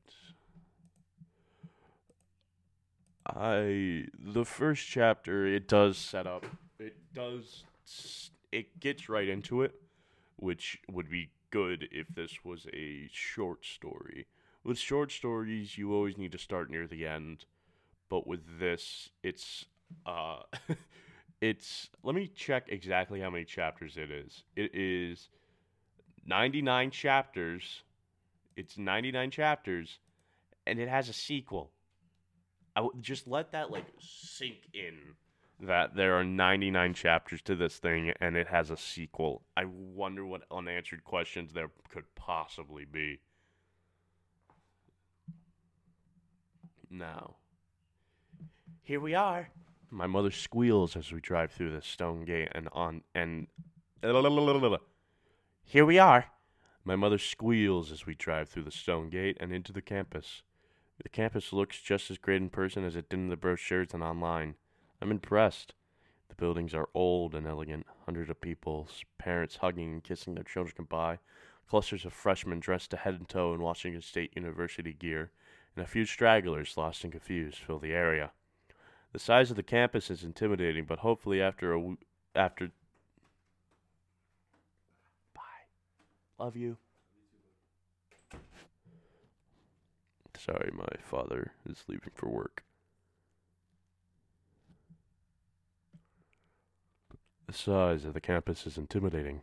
I 3.25 4.05
the 4.17 4.43
first 4.45 4.86
chapter 4.88 5.45
it 5.45 5.67
does 5.67 5.98
set 5.98 6.27
up 6.27 6.45
it 6.79 6.95
does 7.13 7.63
it 8.51 8.79
gets 8.79 9.10
right 9.10 9.29
into 9.29 9.62
it 9.62 9.74
which 10.39 10.79
would 10.89 11.10
be 11.10 11.31
good 11.51 11.88
if 11.91 12.08
this 12.10 12.43
was 12.43 12.67
a 12.74 13.10
short 13.12 13.65
story. 13.65 14.27
With 14.63 14.77
short 14.77 15.12
stories, 15.12 15.77
you 15.77 15.93
always 15.93 16.17
need 16.17 16.31
to 16.31 16.38
start 16.38 16.69
near 16.69 16.88
the 16.88 17.05
end, 17.05 17.46
but 18.10 18.27
with 18.27 18.60
this, 18.60 19.10
it's 19.24 19.65
uh 20.05 20.39
it's 21.41 21.89
let 22.03 22.15
me 22.15 22.27
check 22.27 22.65
exactly 22.69 23.19
how 23.22 23.29
many 23.29 23.46
chapters 23.46 23.98
it 23.98 24.12
is. 24.12 24.43
It 24.55 24.72
is 24.74 25.29
99 26.25 26.91
chapters. 26.91 27.84
It's 28.55 28.77
99 28.77 29.31
chapters 29.31 30.00
and 30.67 30.79
it 30.79 30.89
has 30.89 31.10
a 31.10 31.13
sequel. 31.13 31.72
I 32.75 32.81
would 32.81 33.01
just 33.01 33.27
let 33.27 33.51
that 33.53 33.72
like 33.72 33.86
sink 34.00 34.69
in 34.74 35.15
that 35.59 35.95
there 35.95 36.17
are 36.17 36.23
99 36.23 36.93
chapters 36.93 37.41
to 37.41 37.55
this 37.55 37.77
thing 37.77 38.13
and 38.21 38.37
it 38.37 38.47
has 38.47 38.69
a 38.69 38.77
sequel. 38.77 39.41
I 39.57 39.65
wonder 39.65 40.25
what 40.25 40.43
unanswered 40.49 41.03
questions 41.03 41.53
there 41.53 41.69
could 41.89 42.15
possibly 42.15 42.85
be. 42.85 43.19
Now, 46.89 47.35
here 48.81 48.99
we 48.99 49.13
are. 49.13 49.49
My 49.91 50.07
mother 50.07 50.31
squeals 50.31 50.95
as 50.95 51.11
we 51.11 51.19
drive 51.19 51.51
through 51.51 51.75
the 51.75 51.81
stone 51.81 52.23
gate 52.23 52.49
and 52.53 52.69
on 52.71 53.01
and 53.13 53.47
here 55.65 55.85
we 55.85 55.99
are. 55.99 56.25
My 56.85 56.95
mother 56.95 57.17
squeals 57.17 57.91
as 57.91 58.05
we 58.05 58.15
drive 58.15 58.49
through 58.49 58.63
the 58.63 58.71
stone 58.71 59.09
gate 59.09 59.37
and 59.39 59.53
into 59.53 59.73
the 59.73 59.81
campus. 59.81 60.41
The 61.03 61.09
campus 61.09 61.51
looks 61.51 61.81
just 61.81 62.09
as 62.09 62.17
great 62.17 62.41
in 62.41 62.49
person 62.49 62.83
as 62.83 62.95
it 62.95 63.09
did 63.09 63.19
in 63.19 63.29
the 63.29 63.37
brochures 63.37 63.93
and 63.93 64.01
online. 64.01 64.55
I'm 65.01 65.12
impressed. 65.12 65.74
The 66.27 66.36
buildings 66.36 66.74
are 66.74 66.89
old 66.94 67.34
and 67.34 67.48
elegant. 67.48 67.86
Hundreds 68.06 68.29
of 68.29 68.41
people, 68.41 68.88
parents 69.18 69.58
hugging 69.58 69.94
and 69.94 70.03
kissing 70.03 70.36
their 70.36 70.44
children 70.44 70.75
goodbye. 70.77 71.20
Clusters 71.70 72.06
of 72.06 72.13
freshmen 72.13 72.60
dressed 72.60 72.91
to 72.91 72.98
head 72.98 73.13
and 73.15 73.29
toe 73.29 73.53
in 73.53 73.62
Washington 73.62 74.01
State 74.01 74.34
University 74.36 74.94
gear, 74.94 75.32
and 75.75 75.84
a 75.84 75.88
few 75.88 76.06
stragglers, 76.06 76.75
lost 76.75 77.03
and 77.03 77.13
confused, 77.13 77.58
fill 77.58 77.79
the 77.79 77.94
area. 77.94 78.32
The 79.13 79.20
size 79.20 79.50
of 79.50 79.56
the 79.56 79.63
campus 79.63 80.10
is 80.12 80.24
intimidating, 80.24 80.86
but 80.86 81.00
hopefully 81.00 81.41
after 81.41 81.74
a 81.74 81.77
w- 81.77 81.98
after 82.36 82.72
Bye. 85.34 85.41
Love 86.38 86.56
you. 86.56 86.77
Sorry, 90.38 90.72
my 90.74 90.88
father 91.03 91.53
is 91.68 91.84
leaving 91.88 92.12
for 92.15 92.29
work. 92.29 92.63
The 97.50 97.58
size 97.58 98.06
of 98.06 98.13
the 98.13 98.22
campus 98.22 98.68
is 98.68 98.77
intimidating, 98.77 99.41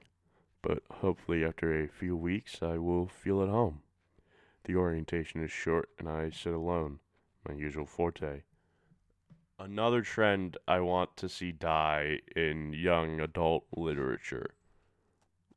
but 0.62 0.84
hopefully 0.88 1.44
after 1.44 1.74
a 1.74 1.88
few 1.88 2.16
weeks 2.16 2.62
I 2.62 2.78
will 2.78 3.08
feel 3.08 3.42
at 3.42 3.48
home. 3.48 3.82
The 4.62 4.76
orientation 4.76 5.42
is 5.42 5.50
short 5.50 5.88
and 5.98 6.08
I 6.08 6.30
sit 6.30 6.52
alone, 6.52 7.00
my 7.48 7.56
usual 7.56 7.84
forte. 7.84 8.42
Another 9.58 10.02
trend 10.02 10.56
I 10.68 10.78
want 10.78 11.16
to 11.16 11.28
see 11.28 11.50
die 11.50 12.20
in 12.36 12.72
young 12.72 13.18
adult 13.18 13.64
literature. 13.76 14.54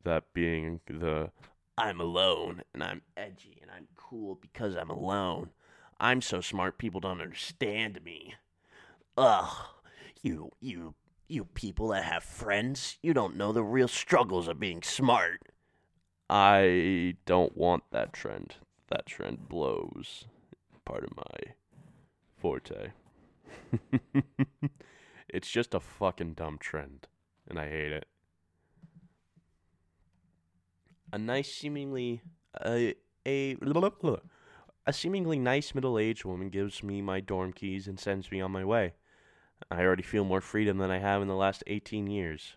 That 0.03 0.34
being 0.34 0.79
the 0.88 1.29
I'm 1.77 2.01
alone 2.01 2.63
and 2.74 2.84
I'm 2.84 3.03
edgy 3.15 3.60
and 3.62 3.70
I'm 3.70 3.89
cool 3.96 4.34
because 4.34 4.75
I'm 4.75 4.89
alone. 4.89 5.51
I'm 6.00 6.24
so 6.24 6.41
smart 6.41 6.79
people 6.79 7.00
don't 7.00 7.22
understand 7.22 8.03
me. 8.03 8.34
Ugh, 9.15 9.56
you, 10.24 10.50
you, 10.60 10.96
you 11.29 11.45
people 11.45 11.89
that 11.89 12.03
have 12.03 12.24
friends, 12.24 12.98
you 13.01 13.13
don't 13.13 13.38
know 13.38 13.51
the 13.51 13.63
real 13.63 13.88
struggles 13.88 14.48
of 14.48 14.59
being 14.59 14.81
smart. 14.81 15.41
I 16.29 17.15
don't 17.25 17.57
want 17.57 17.83
that 17.91 18.13
trend. 18.13 18.55
That 18.89 19.05
trend 19.05 19.48
blows. 19.48 20.25
Part 20.86 21.03
of 21.03 21.15
my 21.15 21.53
forte. 22.37 22.92
it's 25.29 25.50
just 25.50 25.74
a 25.74 25.79
fucking 25.79 26.33
dumb 26.33 26.57
trend, 26.59 27.07
and 27.48 27.59
I 27.59 27.70
hate 27.70 27.92
it. 27.92 28.05
A 31.11 31.18
nice, 31.18 31.51
seemingly 31.51 32.22
a 32.63 32.96
a 33.27 33.55
a 34.85 34.94
seemingly 34.94 35.37
nice 35.37 35.75
middle-aged 35.75 36.25
woman 36.25 36.50
gives 36.50 36.81
me 36.81 37.01
my 37.01 37.20
dorm 37.20 37.53
keys 37.53 37.87
and 37.87 38.00
sends 38.00 38.31
me 38.31 38.42
on 38.42 38.51
my 38.51 38.65
way. 38.65 38.94
I 39.69 39.81
already 39.81 40.03
feel 40.03 40.24
more 40.24 40.41
freedom 40.41 40.77
than 40.77 40.91
I 40.91 41.00
have 41.00 41.22
in 41.22 41.27
the 41.27 41.35
last 41.35 41.63
18 41.67 42.07
years. 42.07 42.55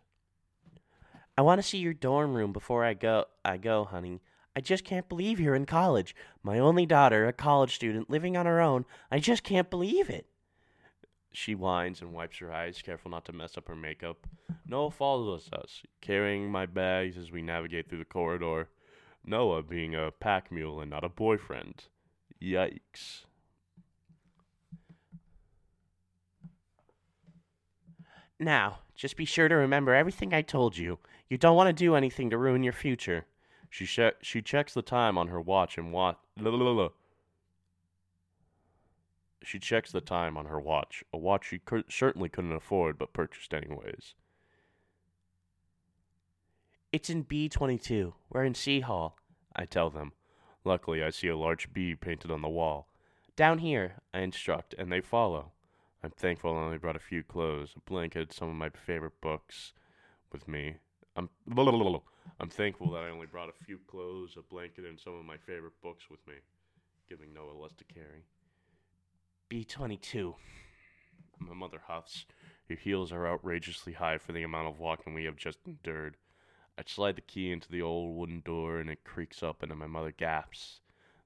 I 1.36 1.42
want 1.42 1.58
to 1.60 1.66
see 1.66 1.78
your 1.78 1.94
dorm 1.94 2.34
room 2.34 2.52
before 2.52 2.84
I 2.84 2.94
go. 2.94 3.24
I 3.44 3.56
go, 3.56 3.84
honey. 3.84 4.20
I 4.54 4.60
just 4.60 4.84
can't 4.84 5.08
believe 5.08 5.40
you're 5.40 5.54
in 5.54 5.64
college. 5.64 6.14
My 6.42 6.58
only 6.58 6.84
daughter, 6.84 7.26
a 7.26 7.32
college 7.32 7.74
student, 7.74 8.10
living 8.10 8.36
on 8.36 8.44
her 8.44 8.60
own. 8.60 8.84
I 9.10 9.18
just 9.18 9.42
can't 9.42 9.70
believe 9.70 10.10
it. 10.10 10.26
She 11.32 11.54
whines 11.54 12.02
and 12.02 12.12
wipes 12.12 12.38
her 12.38 12.52
eyes, 12.52 12.82
careful 12.82 13.10
not 13.10 13.24
to 13.24 13.32
mess 13.32 13.56
up 13.56 13.68
her 13.68 13.76
makeup. 13.76 14.26
Noah 14.66 14.90
follows 14.90 15.48
us, 15.52 15.82
carrying 16.02 16.50
my 16.50 16.66
bags 16.66 17.16
as 17.16 17.32
we 17.32 17.40
navigate 17.40 17.88
through 17.88 18.00
the 18.00 18.04
corridor. 18.04 18.68
Noah 19.24 19.62
being 19.62 19.94
a 19.94 20.10
pack 20.10 20.52
mule 20.52 20.80
and 20.80 20.90
not 20.90 21.04
a 21.04 21.08
boyfriend. 21.08 21.84
Yikes. 22.42 23.24
Now, 28.42 28.80
just 28.96 29.16
be 29.16 29.24
sure 29.24 29.48
to 29.48 29.54
remember 29.54 29.94
everything 29.94 30.34
I 30.34 30.42
told 30.42 30.76
you. 30.76 30.98
You 31.28 31.38
don't 31.38 31.56
want 31.56 31.68
to 31.68 31.72
do 31.72 31.94
anything 31.94 32.30
to 32.30 32.38
ruin 32.38 32.64
your 32.64 32.72
future. 32.72 33.26
She 33.70 33.86
she, 33.86 34.42
checks 34.42 34.74
the 34.74 34.82
time 34.82 35.16
on 35.16 35.28
her 35.28 35.40
watch 35.40 35.78
and 35.78 35.92
what 35.92 36.18
she 39.44 39.58
checks 39.58 39.92
the 39.92 40.00
time 40.00 40.36
on 40.36 40.46
her 40.46 40.60
watch, 40.60 41.04
a 41.12 41.18
watch 41.18 41.48
she 41.48 41.58
cur- 41.58 41.84
certainly 41.88 42.28
couldn't 42.28 42.52
afford 42.52 42.98
but 42.98 43.12
purchased 43.12 43.54
anyways. 43.54 44.14
It's 46.92 47.08
in 47.08 47.24
B22. 47.24 48.12
We're 48.28 48.44
in 48.44 48.54
C 48.54 48.80
Hall. 48.80 49.16
I 49.54 49.64
tell 49.64 49.88
them. 49.88 50.12
Luckily, 50.64 51.02
I 51.02 51.10
see 51.10 51.28
a 51.28 51.36
large 51.36 51.72
B 51.72 51.94
painted 51.94 52.30
on 52.30 52.42
the 52.42 52.48
wall. 52.48 52.88
Down 53.34 53.58
here, 53.58 54.02
I 54.12 54.20
instruct, 54.20 54.74
and 54.76 54.92
they 54.92 55.00
follow. 55.00 55.52
I'm 56.04 56.10
thankful 56.10 56.56
I 56.56 56.62
only 56.62 56.78
brought 56.78 56.96
a 56.96 57.00
few 57.00 57.22
clothes, 57.22 57.74
a 57.76 57.80
blanket, 57.88 58.32
some 58.32 58.48
of 58.48 58.56
my 58.56 58.70
favorite 58.70 59.20
books 59.20 59.72
with 60.32 60.48
me. 60.48 60.76
I'm 61.14 61.28
I'm 62.40 62.48
thankful 62.48 62.90
that 62.92 63.04
I 63.04 63.10
only 63.10 63.26
brought 63.26 63.48
a 63.48 63.64
few 63.64 63.78
clothes, 63.86 64.36
a 64.36 64.42
blanket, 64.42 64.84
and 64.84 64.98
some 64.98 65.14
of 65.14 65.24
my 65.24 65.36
favorite 65.36 65.80
books 65.80 66.04
with 66.10 66.26
me, 66.26 66.34
giving 67.08 67.32
Noah 67.32 67.56
less 67.60 67.74
to 67.74 67.84
carry. 67.84 68.24
B22. 69.48 70.34
My 71.38 71.54
mother 71.54 71.82
huffs. 71.86 72.26
Her 72.68 72.74
heels 72.74 73.12
are 73.12 73.28
outrageously 73.28 73.92
high 73.92 74.18
for 74.18 74.32
the 74.32 74.42
amount 74.42 74.68
of 74.68 74.78
walking 74.78 75.14
we 75.14 75.24
have 75.24 75.36
just 75.36 75.58
endured. 75.66 76.16
I 76.78 76.82
slide 76.86 77.16
the 77.16 77.20
key 77.20 77.52
into 77.52 77.70
the 77.70 77.82
old 77.82 78.16
wooden 78.16 78.40
door 78.44 78.78
and 78.78 78.88
it 78.88 79.04
creaks 79.04 79.42
open 79.42 79.70
and 79.70 79.78
my 79.78 79.86
mother 79.86 80.12
gasps. 80.12 80.80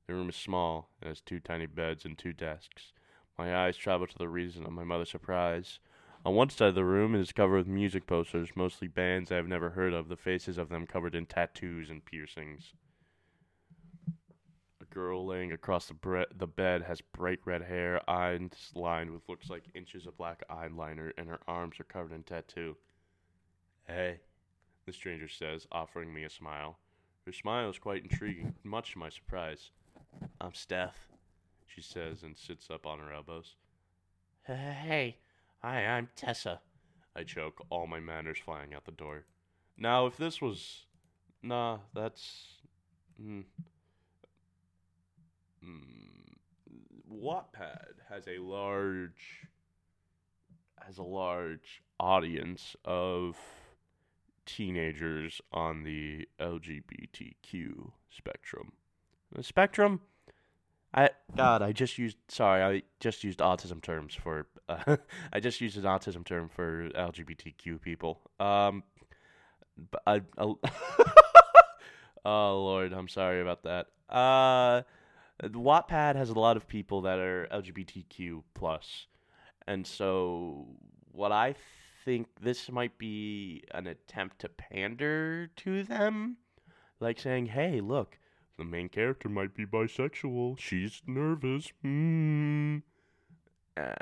The 0.06 0.14
room 0.14 0.28
is 0.28 0.36
small. 0.36 0.90
It 1.00 1.08
has 1.08 1.20
two 1.20 1.40
tiny 1.40 1.66
beds 1.66 2.04
and 2.04 2.18
two 2.18 2.32
desks. 2.32 2.92
My 3.38 3.54
eyes 3.54 3.76
travel 3.76 4.06
to 4.06 4.18
the 4.18 4.28
reason 4.28 4.64
of 4.64 4.72
my 4.72 4.84
mother's 4.84 5.10
surprise. 5.10 5.78
On 6.24 6.34
one 6.34 6.48
side 6.50 6.70
of 6.70 6.74
the 6.74 6.84
room 6.84 7.14
is 7.14 7.32
covered 7.32 7.58
with 7.58 7.66
music 7.66 8.06
posters, 8.06 8.50
mostly 8.56 8.88
bands 8.88 9.30
I 9.30 9.36
have 9.36 9.46
never 9.46 9.70
heard 9.70 9.92
of, 9.92 10.08
the 10.08 10.16
faces 10.16 10.58
of 10.58 10.70
them 10.70 10.86
covered 10.86 11.14
in 11.14 11.26
tattoos 11.26 11.90
and 11.90 12.04
piercings. 12.04 12.72
A 14.80 14.84
girl 14.86 15.26
laying 15.26 15.52
across 15.52 15.86
the, 15.86 15.94
bre- 15.94 16.22
the 16.34 16.46
bed 16.46 16.82
has 16.82 17.00
bright 17.00 17.40
red 17.44 17.62
hair, 17.62 18.00
eyes 18.10 18.72
lined 18.74 19.10
with 19.10 19.28
looks 19.28 19.50
like 19.50 19.64
inches 19.74 20.06
of 20.06 20.16
black 20.16 20.42
eyeliner, 20.50 21.12
and 21.18 21.28
her 21.28 21.40
arms 21.46 21.78
are 21.78 21.84
covered 21.84 22.12
in 22.12 22.22
tattoo. 22.22 22.76
Hey, 23.86 24.20
the 24.86 24.92
stranger 24.92 25.28
says, 25.28 25.66
offering 25.70 26.12
me 26.12 26.24
a 26.24 26.30
smile. 26.30 26.78
Her 27.26 27.32
smile 27.32 27.68
is 27.68 27.78
quite 27.78 28.02
intriguing, 28.02 28.54
much 28.64 28.92
to 28.92 28.98
my 28.98 29.10
surprise. 29.10 29.70
I'm 30.40 30.54
Steph, 30.54 31.08
she 31.66 31.82
says, 31.82 32.22
and 32.22 32.36
sits 32.36 32.68
up 32.70 32.86
on 32.86 32.98
her 32.98 33.12
elbows. 33.12 33.56
Hey, 34.44 35.16
hi, 35.62 35.84
I'm 35.84 36.08
Tessa. 36.16 36.60
I 37.14 37.24
choke, 37.24 37.64
all 37.70 37.86
my 37.86 38.00
manners 38.00 38.38
flying 38.38 38.74
out 38.74 38.84
the 38.84 38.92
door. 38.92 39.24
Now, 39.76 40.06
if 40.06 40.16
this 40.16 40.40
was. 40.40 40.86
Nah, 41.42 41.78
that's. 41.94 42.60
Mm, 43.20 43.44
mm, 45.64 46.36
Wattpad 47.10 47.94
has 48.08 48.26
a 48.28 48.38
large. 48.38 49.48
has 50.86 50.98
a 50.98 51.02
large 51.02 51.82
audience 51.98 52.76
of 52.84 53.36
teenagers 54.44 55.40
on 55.52 55.82
the 55.82 56.28
LGBTQ 56.40 57.90
spectrum. 58.10 58.72
The 59.32 59.42
spectrum? 59.42 60.00
I 60.96 61.10
God, 61.36 61.60
I 61.62 61.72
just 61.72 61.98
used 61.98 62.16
sorry, 62.28 62.62
I 62.62 62.82
just 63.00 63.22
used 63.22 63.40
autism 63.40 63.82
terms 63.82 64.14
for 64.14 64.46
uh, 64.68 64.96
I 65.32 65.40
just 65.40 65.60
used 65.60 65.76
an 65.76 65.84
autism 65.84 66.24
term 66.24 66.48
for 66.48 66.88
LGBTQ 66.90 67.80
people. 67.80 68.20
Um 68.40 68.82
but 69.90 70.02
I, 70.06 70.22
I 70.38 70.54
Oh 72.24 72.64
Lord, 72.64 72.92
I'm 72.92 73.08
sorry 73.08 73.40
about 73.40 73.62
that. 73.64 73.86
Uh, 74.08 74.82
Wattpad 75.42 76.16
has 76.16 76.30
a 76.30 76.38
lot 76.38 76.56
of 76.56 76.66
people 76.66 77.02
that 77.02 77.18
are 77.18 77.46
LGBTQ 77.52 78.42
plus, 78.54 79.06
and 79.66 79.86
so 79.86 80.66
what 81.12 81.30
I 81.30 81.54
think 82.04 82.28
this 82.40 82.70
might 82.70 82.96
be 82.98 83.62
an 83.72 83.86
attempt 83.86 84.40
to 84.40 84.48
pander 84.48 85.48
to 85.56 85.82
them, 85.84 86.38
like 86.98 87.20
saying, 87.20 87.46
"Hey, 87.46 87.80
look, 87.80 88.18
the 88.58 88.64
main 88.64 88.88
character 88.88 89.28
might 89.28 89.54
be 89.54 89.66
bisexual. 89.66 90.58
She's 90.58 91.02
nervous." 91.06 91.72
Hmm. 91.82 92.78
Uh, 93.76 93.92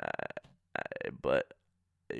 but 1.21 1.53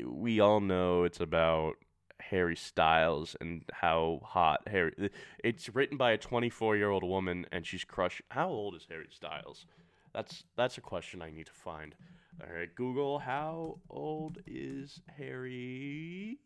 we 0.05 0.39
all 0.39 0.59
know 0.59 1.03
it's 1.03 1.19
about 1.19 1.75
Harry 2.19 2.55
Styles 2.55 3.35
and 3.39 3.63
how 3.71 4.21
hot 4.23 4.67
Harry. 4.67 5.11
It's 5.43 5.73
written 5.73 5.97
by 5.97 6.11
a 6.11 6.17
24 6.17 6.75
year 6.75 6.89
old 6.89 7.03
woman, 7.03 7.45
and 7.51 7.65
she's 7.65 7.83
crush. 7.83 8.21
How 8.29 8.49
old 8.49 8.75
is 8.75 8.87
Harry 8.89 9.07
Styles? 9.11 9.65
That's 10.13 10.43
that's 10.55 10.77
a 10.77 10.81
question 10.81 11.21
I 11.21 11.29
need 11.29 11.47
to 11.47 11.51
find. 11.51 11.95
All 12.41 12.53
right, 12.53 12.73
Google. 12.73 13.19
How 13.19 13.79
old 13.89 14.39
is 14.45 15.01
Harry? 15.17 16.39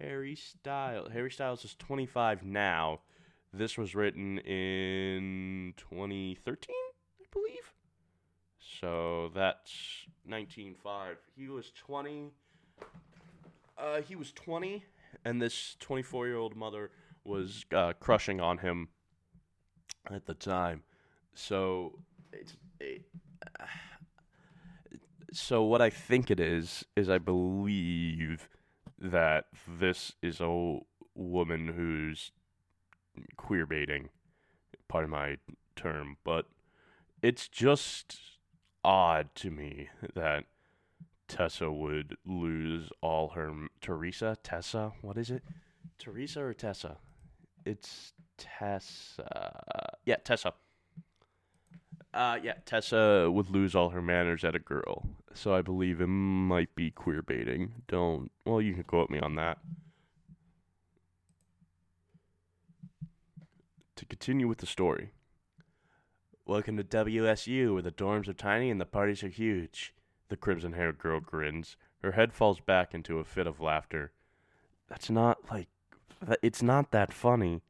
Harry 0.00 0.34
Styles. 0.34 1.10
Harry 1.12 1.30
Styles 1.30 1.64
is 1.64 1.74
25 1.76 2.42
now. 2.42 3.00
This 3.56 3.78
was 3.78 3.94
written 3.94 4.36
in 4.40 5.72
2013, 5.78 6.74
I 7.18 7.24
believe. 7.32 7.72
So 8.58 9.30
that's 9.34 10.06
19.5. 10.30 11.14
He 11.34 11.48
was 11.48 11.72
20. 11.74 12.32
Uh, 13.78 14.02
he 14.02 14.14
was 14.14 14.32
20, 14.32 14.84
and 15.24 15.40
this 15.40 15.74
24 15.80 16.26
year 16.26 16.36
old 16.36 16.54
mother 16.54 16.90
was 17.24 17.64
uh, 17.74 17.94
crushing 17.98 18.42
on 18.42 18.58
him 18.58 18.88
at 20.10 20.26
the 20.26 20.34
time. 20.34 20.82
So 21.32 21.98
it's. 22.34 22.56
It, 22.78 23.06
uh, 23.58 23.64
so 25.32 25.62
what 25.62 25.80
I 25.80 25.88
think 25.88 26.30
it 26.30 26.40
is 26.40 26.84
is 26.94 27.08
I 27.08 27.18
believe 27.18 28.50
that 28.98 29.46
this 29.66 30.12
is 30.22 30.42
a 30.42 30.80
woman 31.14 31.68
who's 31.68 32.32
queer 33.36 33.66
baiting, 33.66 34.08
pardon 34.88 35.10
my 35.10 35.36
term, 35.74 36.16
but 36.24 36.46
it's 37.22 37.48
just 37.48 38.18
odd 38.84 39.34
to 39.34 39.50
me 39.50 39.88
that 40.14 40.44
Tessa 41.28 41.72
would 41.72 42.16
lose 42.24 42.90
all 43.00 43.30
her 43.30 43.52
Teresa, 43.80 44.36
Tessa, 44.42 44.92
what 45.02 45.18
is 45.18 45.30
it? 45.30 45.42
Teresa 45.98 46.42
or 46.42 46.54
Tessa? 46.54 46.98
It's 47.64 48.12
Tessa. 48.38 49.96
Yeah, 50.04 50.16
Tessa. 50.22 50.52
Uh, 52.14 52.38
yeah, 52.42 52.54
Tessa 52.64 53.28
would 53.30 53.50
lose 53.50 53.74
all 53.74 53.90
her 53.90 54.00
manners 54.00 54.44
at 54.44 54.54
a 54.54 54.58
girl. 54.58 55.06
So 55.34 55.54
I 55.54 55.62
believe 55.62 56.00
it 56.00 56.06
might 56.06 56.74
be 56.74 56.90
queer 56.90 57.22
baiting. 57.22 57.82
Don't. 57.88 58.30
Well, 58.44 58.62
you 58.62 58.74
can 58.74 58.84
quote 58.84 59.10
me 59.10 59.18
on 59.18 59.34
that. 59.34 59.58
To 63.96 64.04
continue 64.04 64.46
with 64.46 64.58
the 64.58 64.66
story. 64.66 65.12
Welcome 66.44 66.76
to 66.76 66.84
WSU, 66.84 67.72
where 67.72 67.82
the 67.82 67.90
dorms 67.90 68.28
are 68.28 68.34
tiny 68.34 68.68
and 68.68 68.78
the 68.78 68.84
parties 68.84 69.24
are 69.24 69.28
huge. 69.28 69.94
The 70.28 70.36
crimson 70.36 70.74
haired 70.74 70.98
girl 70.98 71.18
grins. 71.18 71.78
Her 72.02 72.12
head 72.12 72.34
falls 72.34 72.60
back 72.60 72.92
into 72.92 73.18
a 73.18 73.24
fit 73.24 73.46
of 73.46 73.58
laughter. 73.58 74.12
That's 74.86 75.08
not 75.08 75.50
like. 75.50 75.68
It's 76.42 76.62
not 76.62 76.90
that 76.90 77.10
funny. 77.10 77.62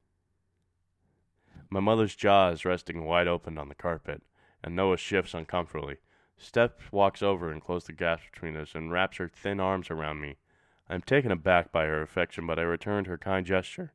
My 1.71 1.79
mother's 1.79 2.17
jaw 2.17 2.51
is 2.51 2.65
resting 2.65 3.05
wide 3.05 3.29
open 3.29 3.57
on 3.57 3.69
the 3.69 3.77
carpet, 3.77 4.23
and 4.65 4.75
Noah 4.75 4.97
shifts 4.97 5.33
uncomfortably. 5.33 5.99
Steph 6.37 6.91
walks 6.91 7.23
over 7.23 7.53
and 7.53 7.62
closes 7.62 7.87
the 7.87 7.93
gap 7.93 8.21
between 8.33 8.57
us 8.57 8.75
and 8.75 8.91
wraps 8.91 9.19
her 9.19 9.29
thin 9.29 9.61
arms 9.61 9.91
around 9.91 10.21
me. 10.21 10.39
I 10.89 10.97
am 10.97 11.03
taken 11.03 11.31
aback 11.31 11.71
by 11.71 11.85
her 11.85 12.03
affection, 12.03 12.49
but 12.49 12.59
I 12.59 12.62
return 12.62 13.05
her 13.05 13.17
kind 13.17 13.47
gesture. 13.47 13.93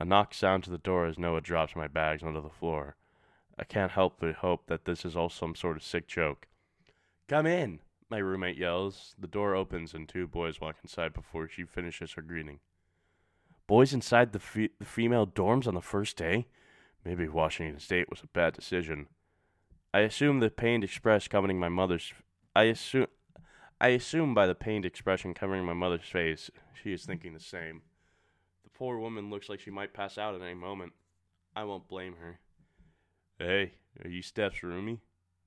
A 0.00 0.04
knock 0.06 0.32
sounds 0.32 0.64
to 0.64 0.70
the 0.70 0.78
door 0.78 1.06
as 1.06 1.18
Noah 1.18 1.42
drops 1.42 1.76
my 1.76 1.86
bags 1.86 2.22
onto 2.22 2.42
the 2.42 2.48
floor. 2.48 2.96
I 3.58 3.64
can't 3.64 3.92
help 3.92 4.16
but 4.18 4.36
hope 4.36 4.66
that 4.66 4.86
this 4.86 5.04
is 5.04 5.14
all 5.14 5.28
some 5.28 5.54
sort 5.54 5.76
of 5.76 5.82
sick 5.82 6.08
joke. 6.08 6.48
Come 7.28 7.46
in, 7.46 7.80
my 8.08 8.16
roommate 8.16 8.56
yells. 8.56 9.14
The 9.18 9.26
door 9.26 9.54
opens 9.54 9.92
and 9.92 10.08
two 10.08 10.26
boys 10.26 10.58
walk 10.58 10.76
inside 10.82 11.12
before 11.12 11.48
she 11.48 11.64
finishes 11.64 12.12
her 12.12 12.22
greeting. 12.22 12.60
Boys 13.66 13.92
inside 13.92 14.32
the, 14.32 14.70
the 14.78 14.86
female 14.86 15.26
dorms 15.26 15.66
on 15.66 15.74
the 15.74 15.82
first 15.82 16.16
day? 16.16 16.46
Maybe 17.04 17.28
Washington 17.28 17.78
State 17.78 18.08
was 18.08 18.22
a 18.22 18.26
bad 18.28 18.54
decision. 18.54 19.06
I 19.92 20.00
assume 20.00 20.40
the 20.40 20.48
pained 20.48 20.82
express 20.82 21.28
covering 21.28 21.60
my 21.60 21.68
mother's. 21.68 22.14
I 22.56 22.64
assume. 22.64 23.06
I 23.78 23.88
assume 23.88 24.34
by 24.34 24.46
the 24.46 24.54
pained 24.54 24.84
expression 24.84 25.34
covering 25.34 25.64
my 25.64 25.72
mother's 25.72 26.04
face, 26.04 26.50
she 26.82 26.92
is 26.92 27.04
thinking 27.04 27.34
the 27.34 27.40
same. 27.40 27.82
Poor 28.80 28.98
woman 28.98 29.28
looks 29.28 29.50
like 29.50 29.60
she 29.60 29.70
might 29.70 29.92
pass 29.92 30.16
out 30.16 30.34
at 30.34 30.40
any 30.40 30.54
moment. 30.54 30.94
I 31.54 31.64
won't 31.64 31.86
blame 31.86 32.14
her. 32.18 32.40
Hey, 33.38 33.72
are 34.02 34.08
you 34.08 34.22
Steph's 34.22 34.60
roomie? 34.62 35.00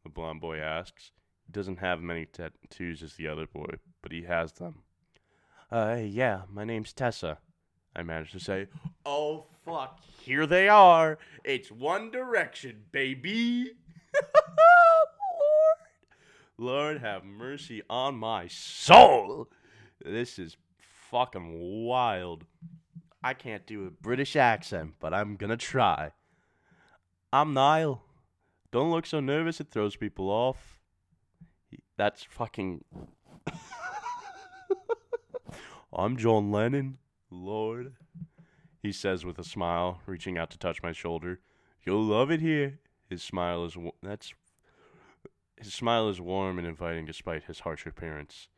The 0.04 0.10
blond 0.10 0.39
boy 0.39 0.60
asks. 0.60 1.10
He 1.48 1.52
doesn't 1.52 1.80
have 1.80 2.00
many 2.00 2.28
tattoos 2.28 3.02
as 3.02 3.15
the 3.15 3.28
other 3.28 3.48
boy, 3.48 3.78
but 4.04 4.12
he 4.12 4.26
has 4.26 4.52
them. 4.52 4.84
Uh, 5.72 5.98
yeah, 6.06 6.41
my 6.48 6.63
name's 6.63 6.93
Tessa. 6.93 7.39
I 7.96 8.04
managed 8.04 8.34
to 8.34 8.39
say, 8.39 8.67
Oh, 9.04 9.46
fuck, 9.65 10.00
here 10.22 10.46
they 10.46 10.69
are. 10.69 11.17
It's 11.43 11.72
One 11.72 12.12
Direction, 12.12 12.84
baby. 12.91 13.72
Lord, 16.60 16.69
Lord 16.72 16.98
have 17.02 17.26
mercy 17.26 17.82
on 17.89 18.13
my 18.13 18.46
soul. 18.46 19.50
This 20.06 20.38
is 20.38 20.56
fucking 21.10 21.88
wild. 21.88 22.46
I 23.24 23.34
can't 23.34 23.66
do 23.66 23.88
a 23.88 23.90
British 23.90 24.36
accent, 24.36 24.96
but 25.00 25.14
I'm 25.14 25.38
gonna 25.38 25.56
try. 25.56 26.12
I'm 27.32 27.54
Niall. 27.54 28.04
Don't 28.72 28.92
look 28.92 29.06
so 29.06 29.20
nervous, 29.20 29.62
it 29.62 29.70
throws 29.72 29.96
people 29.96 30.30
off. 30.30 30.80
That's 31.98 32.24
fucking. 32.24 32.84
I'm 35.94 36.18
John 36.18 36.52
Lennon. 36.52 36.98
Lord, 37.30 37.94
he 38.82 38.92
says 38.92 39.24
with 39.24 39.40
a 39.40 39.44
smile, 39.44 40.02
reaching 40.06 40.38
out 40.38 40.52
to 40.52 40.58
touch 40.58 40.84
my 40.84 40.92
shoulder. 40.92 41.40
You'll 41.86 42.04
love 42.04 42.30
it 42.30 42.42
here. 42.42 42.80
His 43.10 43.24
smile 43.24 43.64
is 43.64 43.78
that's 44.02 44.34
his 45.58 45.74
smile 45.74 46.10
is 46.10 46.20
warm 46.20 46.58
and 46.58 46.68
inviting 46.68 47.06
despite 47.06 47.46
his 47.46 47.62
harsh 47.62 47.86
appearance. 47.86 48.50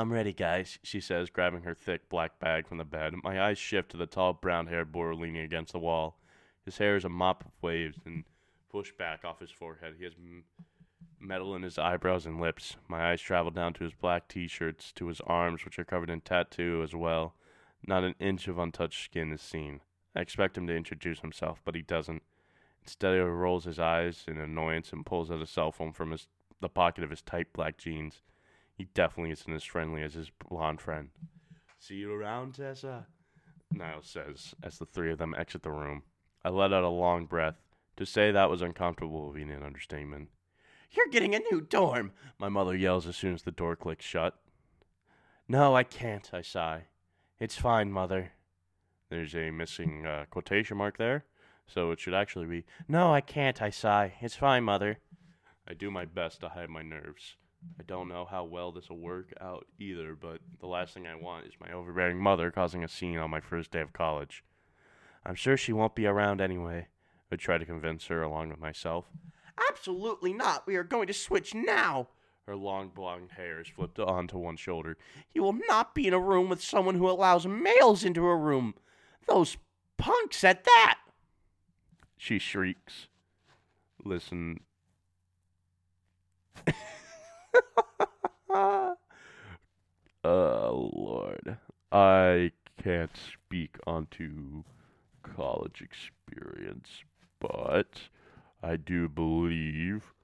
I'm 0.00 0.10
ready, 0.10 0.32
guys, 0.32 0.78
she 0.82 0.98
says, 0.98 1.28
grabbing 1.28 1.64
her 1.64 1.74
thick 1.74 2.08
black 2.08 2.38
bag 2.38 2.66
from 2.66 2.78
the 2.78 2.86
bed. 2.86 3.12
My 3.22 3.38
eyes 3.38 3.58
shift 3.58 3.90
to 3.90 3.98
the 3.98 4.06
tall 4.06 4.32
brown 4.32 4.66
haired 4.66 4.90
boy 4.90 5.12
leaning 5.12 5.42
against 5.42 5.72
the 5.72 5.78
wall. 5.78 6.16
His 6.64 6.78
hair 6.78 6.96
is 6.96 7.04
a 7.04 7.10
mop 7.10 7.44
of 7.44 7.50
waves 7.60 7.98
and 8.06 8.24
pushed 8.70 8.96
back 8.96 9.26
off 9.26 9.40
his 9.40 9.50
forehead. 9.50 9.96
He 9.98 10.04
has 10.04 10.14
m- 10.14 10.44
metal 11.18 11.54
in 11.54 11.60
his 11.60 11.76
eyebrows 11.76 12.24
and 12.24 12.40
lips. 12.40 12.76
My 12.88 13.10
eyes 13.10 13.20
travel 13.20 13.50
down 13.50 13.74
to 13.74 13.84
his 13.84 13.92
black 13.92 14.26
t 14.26 14.48
shirts, 14.48 14.90
to 14.92 15.08
his 15.08 15.20
arms, 15.26 15.66
which 15.66 15.78
are 15.78 15.84
covered 15.84 16.08
in 16.08 16.22
tattoo 16.22 16.80
as 16.82 16.94
well. 16.94 17.34
Not 17.86 18.02
an 18.02 18.14
inch 18.18 18.48
of 18.48 18.56
untouched 18.56 19.04
skin 19.04 19.30
is 19.32 19.42
seen. 19.42 19.82
I 20.16 20.20
expect 20.20 20.56
him 20.56 20.66
to 20.68 20.74
introduce 20.74 21.20
himself, 21.20 21.60
but 21.62 21.74
he 21.74 21.82
doesn't. 21.82 22.22
Instead, 22.84 23.16
he 23.16 23.20
rolls 23.20 23.64
his 23.64 23.78
eyes 23.78 24.24
in 24.26 24.38
annoyance 24.38 24.94
and 24.94 25.04
pulls 25.04 25.30
out 25.30 25.42
a 25.42 25.46
cell 25.46 25.70
phone 25.70 25.92
from 25.92 26.12
his, 26.12 26.26
the 26.62 26.70
pocket 26.70 27.04
of 27.04 27.10
his 27.10 27.20
tight 27.20 27.52
black 27.52 27.76
jeans. 27.76 28.22
He 28.80 28.86
definitely 28.94 29.32
isn't 29.32 29.52
as 29.52 29.62
friendly 29.62 30.02
as 30.02 30.14
his 30.14 30.30
blonde 30.30 30.80
friend. 30.80 31.10
See 31.78 31.96
you 31.96 32.14
around, 32.14 32.54
Tessa, 32.54 33.06
Niles 33.70 34.06
says 34.06 34.54
as 34.62 34.78
the 34.78 34.86
three 34.86 35.12
of 35.12 35.18
them 35.18 35.34
exit 35.36 35.62
the 35.62 35.70
room. 35.70 36.02
I 36.42 36.48
let 36.48 36.72
out 36.72 36.82
a 36.82 36.88
long 36.88 37.26
breath. 37.26 37.56
To 37.98 38.06
say 38.06 38.30
that 38.30 38.48
was 38.48 38.62
uncomfortable 38.62 39.26
would 39.26 39.34
be 39.34 39.42
an 39.42 39.62
understatement. 39.62 40.30
You're 40.92 41.08
getting 41.08 41.34
a 41.34 41.40
new 41.40 41.60
dorm, 41.60 42.12
my 42.38 42.48
mother 42.48 42.74
yells 42.74 43.06
as 43.06 43.16
soon 43.16 43.34
as 43.34 43.42
the 43.42 43.50
door 43.50 43.76
clicks 43.76 44.06
shut. 44.06 44.40
No, 45.46 45.76
I 45.76 45.82
can't, 45.82 46.30
I 46.32 46.40
sigh. 46.40 46.84
It's 47.38 47.56
fine, 47.56 47.92
mother. 47.92 48.32
There's 49.10 49.34
a 49.34 49.50
missing 49.50 50.06
uh, 50.06 50.24
quotation 50.30 50.78
mark 50.78 50.96
there, 50.96 51.26
so 51.66 51.90
it 51.90 52.00
should 52.00 52.14
actually 52.14 52.46
be, 52.46 52.64
No, 52.88 53.12
I 53.12 53.20
can't, 53.20 53.60
I 53.60 53.68
sigh. 53.68 54.14
It's 54.22 54.36
fine, 54.36 54.64
mother. 54.64 55.00
I 55.68 55.74
do 55.74 55.90
my 55.90 56.06
best 56.06 56.40
to 56.40 56.48
hide 56.48 56.70
my 56.70 56.80
nerves. 56.80 57.36
I 57.78 57.82
don't 57.82 58.08
know 58.08 58.24
how 58.24 58.44
well 58.44 58.72
this 58.72 58.88
will 58.88 58.98
work 58.98 59.32
out 59.40 59.66
either, 59.78 60.14
but 60.14 60.40
the 60.60 60.66
last 60.66 60.94
thing 60.94 61.06
I 61.06 61.14
want 61.14 61.46
is 61.46 61.52
my 61.60 61.72
overbearing 61.72 62.18
mother 62.18 62.50
causing 62.50 62.84
a 62.84 62.88
scene 62.88 63.18
on 63.18 63.30
my 63.30 63.40
first 63.40 63.70
day 63.70 63.80
of 63.80 63.92
college. 63.92 64.44
I'm 65.24 65.34
sure 65.34 65.56
she 65.56 65.72
won't 65.72 65.94
be 65.94 66.06
around 66.06 66.40
anyway. 66.40 66.88
I 67.30 67.36
try 67.36 67.58
to 67.58 67.66
convince 67.66 68.06
her 68.06 68.22
along 68.22 68.48
with 68.48 68.58
myself. 68.58 69.06
Absolutely 69.70 70.32
not. 70.32 70.66
We 70.66 70.76
are 70.76 70.84
going 70.84 71.06
to 71.06 71.12
switch 71.12 71.54
now. 71.54 72.08
Her 72.46 72.56
long 72.56 72.88
blonde 72.88 73.32
hair 73.36 73.60
is 73.60 73.68
flipped 73.68 73.98
onto 73.98 74.38
one 74.38 74.56
shoulder. 74.56 74.96
You 75.32 75.42
will 75.42 75.58
not 75.68 75.94
be 75.94 76.08
in 76.08 76.14
a 76.14 76.18
room 76.18 76.48
with 76.48 76.62
someone 76.62 76.96
who 76.96 77.08
allows 77.08 77.46
males 77.46 78.02
into 78.02 78.26
a 78.26 78.36
room. 78.36 78.74
Those 79.26 79.56
punks 79.98 80.42
at 80.42 80.64
that. 80.64 80.98
She 82.16 82.38
shrieks. 82.38 83.06
Listen. 84.04 84.60
Oh, 88.50 88.96
Lord. 90.24 91.56
I 91.92 92.52
can't 92.82 93.16
speak 93.16 93.76
onto 93.86 94.62
college 95.22 95.82
experience, 95.82 96.88
but 97.40 98.08
I 98.62 98.76
do 98.76 99.08
believe 99.08 100.14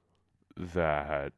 that 0.57 1.33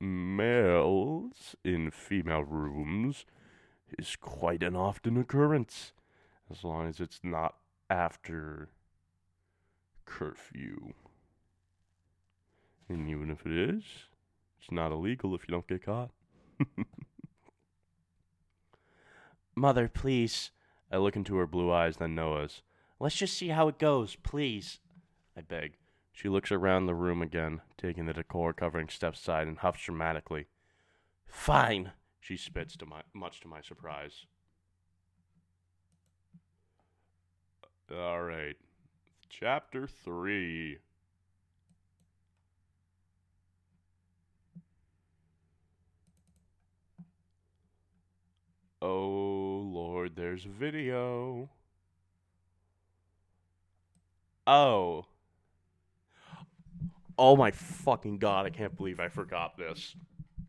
males 0.00 1.54
in 1.64 1.90
female 1.90 2.44
rooms 2.44 3.24
is 3.98 4.16
quite 4.16 4.62
an 4.62 4.76
often 4.76 5.16
occurrence, 5.16 5.92
as 6.50 6.64
long 6.64 6.88
as 6.88 7.00
it's 7.00 7.20
not 7.22 7.56
after 7.88 8.68
curfew. 10.04 10.92
And 12.88 13.08
even 13.08 13.30
if 13.30 13.44
it 13.44 13.52
is, 13.52 13.82
it's 14.60 14.70
not 14.70 14.92
illegal 14.92 15.34
if 15.34 15.42
you 15.48 15.52
don't 15.52 15.66
get 15.66 15.84
caught. 15.84 16.10
Mother, 19.56 19.88
please. 19.88 20.50
I 20.90 20.98
look 20.98 21.16
into 21.16 21.36
her 21.36 21.46
blue 21.46 21.72
eyes, 21.72 21.96
then 21.96 22.14
Noah's. 22.14 22.62
Let's 23.00 23.16
just 23.16 23.36
see 23.36 23.48
how 23.48 23.68
it 23.68 23.78
goes, 23.78 24.16
please. 24.16 24.78
I 25.36 25.40
beg. 25.40 25.76
She 26.12 26.28
looks 26.28 26.50
around 26.50 26.86
the 26.86 26.94
room 26.94 27.20
again, 27.20 27.60
taking 27.76 28.06
the 28.06 28.14
decor 28.14 28.52
covering 28.52 28.88
steps 28.88 29.20
aside, 29.20 29.46
and 29.48 29.58
huffs 29.58 29.84
dramatically. 29.84 30.46
Fine. 31.26 31.92
She 32.20 32.36
spits, 32.36 32.76
to 32.78 32.86
my, 32.86 33.02
much 33.12 33.40
to 33.40 33.48
my 33.48 33.60
surprise. 33.60 34.26
All 37.94 38.22
right. 38.22 38.56
Chapter 39.28 39.86
3. 39.86 40.78
Oh, 48.88 49.68
Lord, 49.72 50.14
there's 50.14 50.44
a 50.44 50.48
video. 50.48 51.50
Oh. 54.46 55.06
Oh 57.18 57.34
my 57.34 57.50
fucking 57.50 58.18
god, 58.18 58.46
I 58.46 58.50
can't 58.50 58.76
believe 58.76 59.00
I 59.00 59.08
forgot 59.08 59.56
this. 59.58 59.96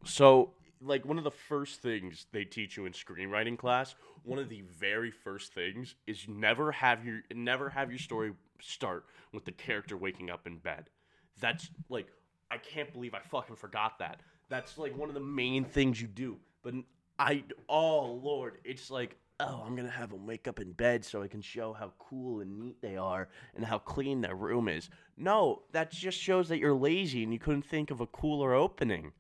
So, 0.06 0.52
like 0.82 1.04
one 1.04 1.17
of 1.17 1.23
the 1.23 1.32
first 1.32 1.82
things 1.82 2.28
they 2.32 2.43
teach 2.43 2.78
you 2.78 2.86
in 2.86 2.93
screenwriting 2.93 3.58
class, 3.58 3.95
one 4.21 4.38
of 4.38 4.50
the 4.50 4.62
very 4.62 5.10
first 5.10 5.56
things 5.56 5.95
is 6.06 6.28
never 6.28 6.71
have 6.71 7.04
your 7.04 7.21
never 7.34 7.69
have 7.69 7.89
your 7.89 7.97
story 7.97 8.34
start 8.62 9.06
with 9.34 9.45
the 9.45 9.52
character 9.52 9.97
waking 9.97 10.30
up 10.30 10.45
in 10.45 10.60
bed. 10.60 10.91
That's 11.39 11.71
like 11.89 12.10
I 12.52 12.60
can't 12.60 12.93
believe 12.93 13.15
I 13.15 13.19
fucking 13.19 13.56
forgot 13.56 13.97
that. 13.97 14.21
That's 14.47 14.78
like 14.78 14.95
one 14.95 15.10
of 15.10 15.15
the 15.15 15.21
main 15.21 15.65
things 15.65 16.00
you 16.00 16.08
do. 16.08 16.38
But 16.62 16.76
I 17.19 17.43
oh 17.69 18.19
lord, 18.21 18.60
it's 18.63 18.91
like 18.91 19.17
Oh, 19.39 19.63
I'm 19.63 19.75
gonna 19.75 19.89
have 19.89 20.10
them 20.10 20.25
wake 20.25 20.47
up 20.47 20.60
in 20.60 20.71
bed 20.71 21.06
so 21.06 21.21
I 21.21 21.27
can 21.27 21.41
show 21.41 21.71
how 21.71 21.93
cool 21.99 22.41
and 22.41 22.58
neat 22.58 22.82
they 22.82 22.97
are 22.97 23.30
and 23.56 23.63
how 23.63 23.77
clean 23.77 24.21
their 24.21 24.36
room 24.36 24.67
is. 24.67 24.89
No, 25.15 25.62
that 25.73 25.91
just 25.91 26.19
shows 26.19 26.49
that 26.49 26.58
you're 26.58 26.73
lazy 26.73 27.23
and 27.23 27.32
you 27.32 27.38
couldn't 27.38 27.65
think 27.65 27.91
of 27.91 28.01
a 28.01 28.08
cooler 28.08 28.56
opening. 28.56 29.12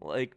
Like, 0.00 0.36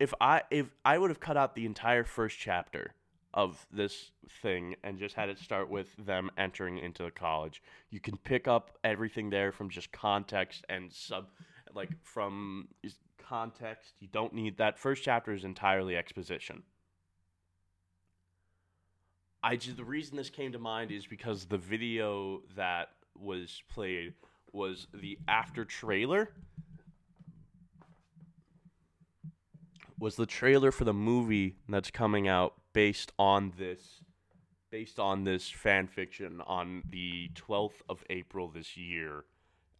if 0.00 0.12
I 0.20 0.42
if 0.50 0.66
I 0.84 0.98
would 0.98 1.10
have 1.10 1.20
cut 1.20 1.36
out 1.36 1.54
the 1.54 1.66
entire 1.66 2.02
first 2.02 2.36
chapter 2.36 2.94
of 3.32 3.64
this 3.70 4.10
thing 4.42 4.74
and 4.82 4.98
just 4.98 5.14
had 5.14 5.28
it 5.28 5.38
start 5.38 5.70
with 5.70 5.94
them 5.96 6.28
entering 6.36 6.78
into 6.78 7.04
the 7.04 7.12
college, 7.12 7.62
you 7.90 8.00
can 8.00 8.16
pick 8.16 8.48
up 8.48 8.76
everything 8.82 9.30
there 9.30 9.52
from 9.52 9.70
just 9.70 9.92
context 9.92 10.64
and 10.68 10.92
sub, 10.92 11.28
like 11.74 11.90
from 12.02 12.66
context. 13.28 13.94
You 14.00 14.08
don't 14.10 14.32
need 14.32 14.58
that 14.58 14.78
first 14.78 15.02
chapter 15.02 15.32
is 15.32 15.44
entirely 15.44 15.96
exposition. 15.96 16.62
I 19.42 19.56
just 19.56 19.76
the 19.76 19.84
reason 19.84 20.16
this 20.16 20.30
came 20.30 20.52
to 20.52 20.58
mind 20.58 20.90
is 20.90 21.06
because 21.06 21.44
the 21.44 21.58
video 21.58 22.42
that 22.56 22.88
was 23.16 23.62
played 23.68 24.14
was 24.52 24.88
the 24.92 25.18
after 25.28 25.64
trailer 25.64 26.30
was 29.98 30.16
the 30.16 30.26
trailer 30.26 30.70
for 30.70 30.84
the 30.84 30.92
movie 30.92 31.56
that's 31.68 31.90
coming 31.90 32.28
out 32.28 32.54
based 32.72 33.12
on 33.18 33.52
this 33.58 34.02
based 34.70 34.98
on 34.98 35.24
this 35.24 35.48
fan 35.48 35.86
fiction 35.86 36.42
on 36.46 36.82
the 36.90 37.30
12th 37.34 37.80
of 37.88 38.04
April 38.10 38.48
this 38.48 38.76
year. 38.76 39.24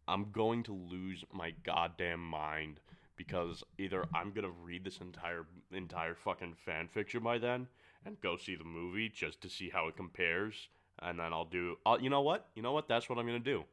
I'm 0.07 0.31
going 0.31 0.63
to 0.63 0.73
lose 0.73 1.23
my 1.31 1.53
goddamn 1.63 2.21
mind 2.21 2.79
because 3.19 3.63
either 3.77 4.05
I'm 4.15 4.31
to 4.45 4.53
read 4.63 4.85
this 4.85 4.99
entire 5.01 5.45
entire 5.73 6.15
fucking 6.15 6.55
fan 6.65 6.87
fiction 6.87 7.21
by 7.21 7.37
then 7.37 7.67
and 8.05 8.19
go 8.21 8.37
see 8.37 8.55
the 8.55 8.63
movie 8.63 9.09
just 9.09 9.41
to 9.41 9.49
see 9.49 9.69
how 9.69 9.89
it 9.89 9.97
compares 9.97 10.69
and 11.01 11.19
then 11.19 11.33
I'll 11.33 11.45
do 11.45 11.75
I'll, 11.85 12.01
you 12.01 12.09
know 12.09 12.21
what? 12.21 12.47
You 12.55 12.63
know 12.63 12.71
what? 12.71 12.87
That's 12.87 13.09
what 13.09 13.19
I'm 13.19 13.27
to 13.43 13.51
do. 13.51 13.65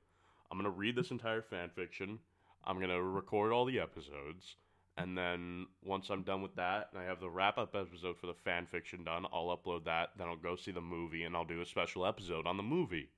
I'm 0.50 0.58
to 0.64 0.70
read 0.70 0.96
this 0.96 1.12
entire 1.12 1.42
fan 1.42 1.70
fiction. 1.74 2.18
I'm 2.64 2.80
to 2.80 3.00
record 3.00 3.52
all 3.52 3.64
the 3.64 3.78
episodes 3.78 4.56
and 4.98 5.16
then 5.16 5.66
once 5.84 6.08
I'm 6.08 6.22
done 6.22 6.40
with 6.40 6.56
that, 6.56 6.88
and 6.92 7.00
I 7.00 7.04
have 7.04 7.20
the 7.20 7.28
wrap 7.28 7.58
up 7.58 7.74
episode 7.74 8.16
for 8.18 8.26
the 8.26 8.34
fan 8.34 8.66
fiction 8.66 9.04
done, 9.04 9.26
I'll 9.32 9.56
upload 9.56 9.84
that. 9.84 10.10
Then 10.16 10.26
I'll 10.26 10.36
go 10.36 10.56
see 10.56 10.70
the 10.70 10.80
movie, 10.80 11.24
and 11.24 11.36
I'll 11.36 11.44
do 11.44 11.60
a 11.60 11.66
special 11.66 12.06
episode 12.06 12.46
on 12.46 12.56
the 12.56 12.62
movie. 12.62 13.10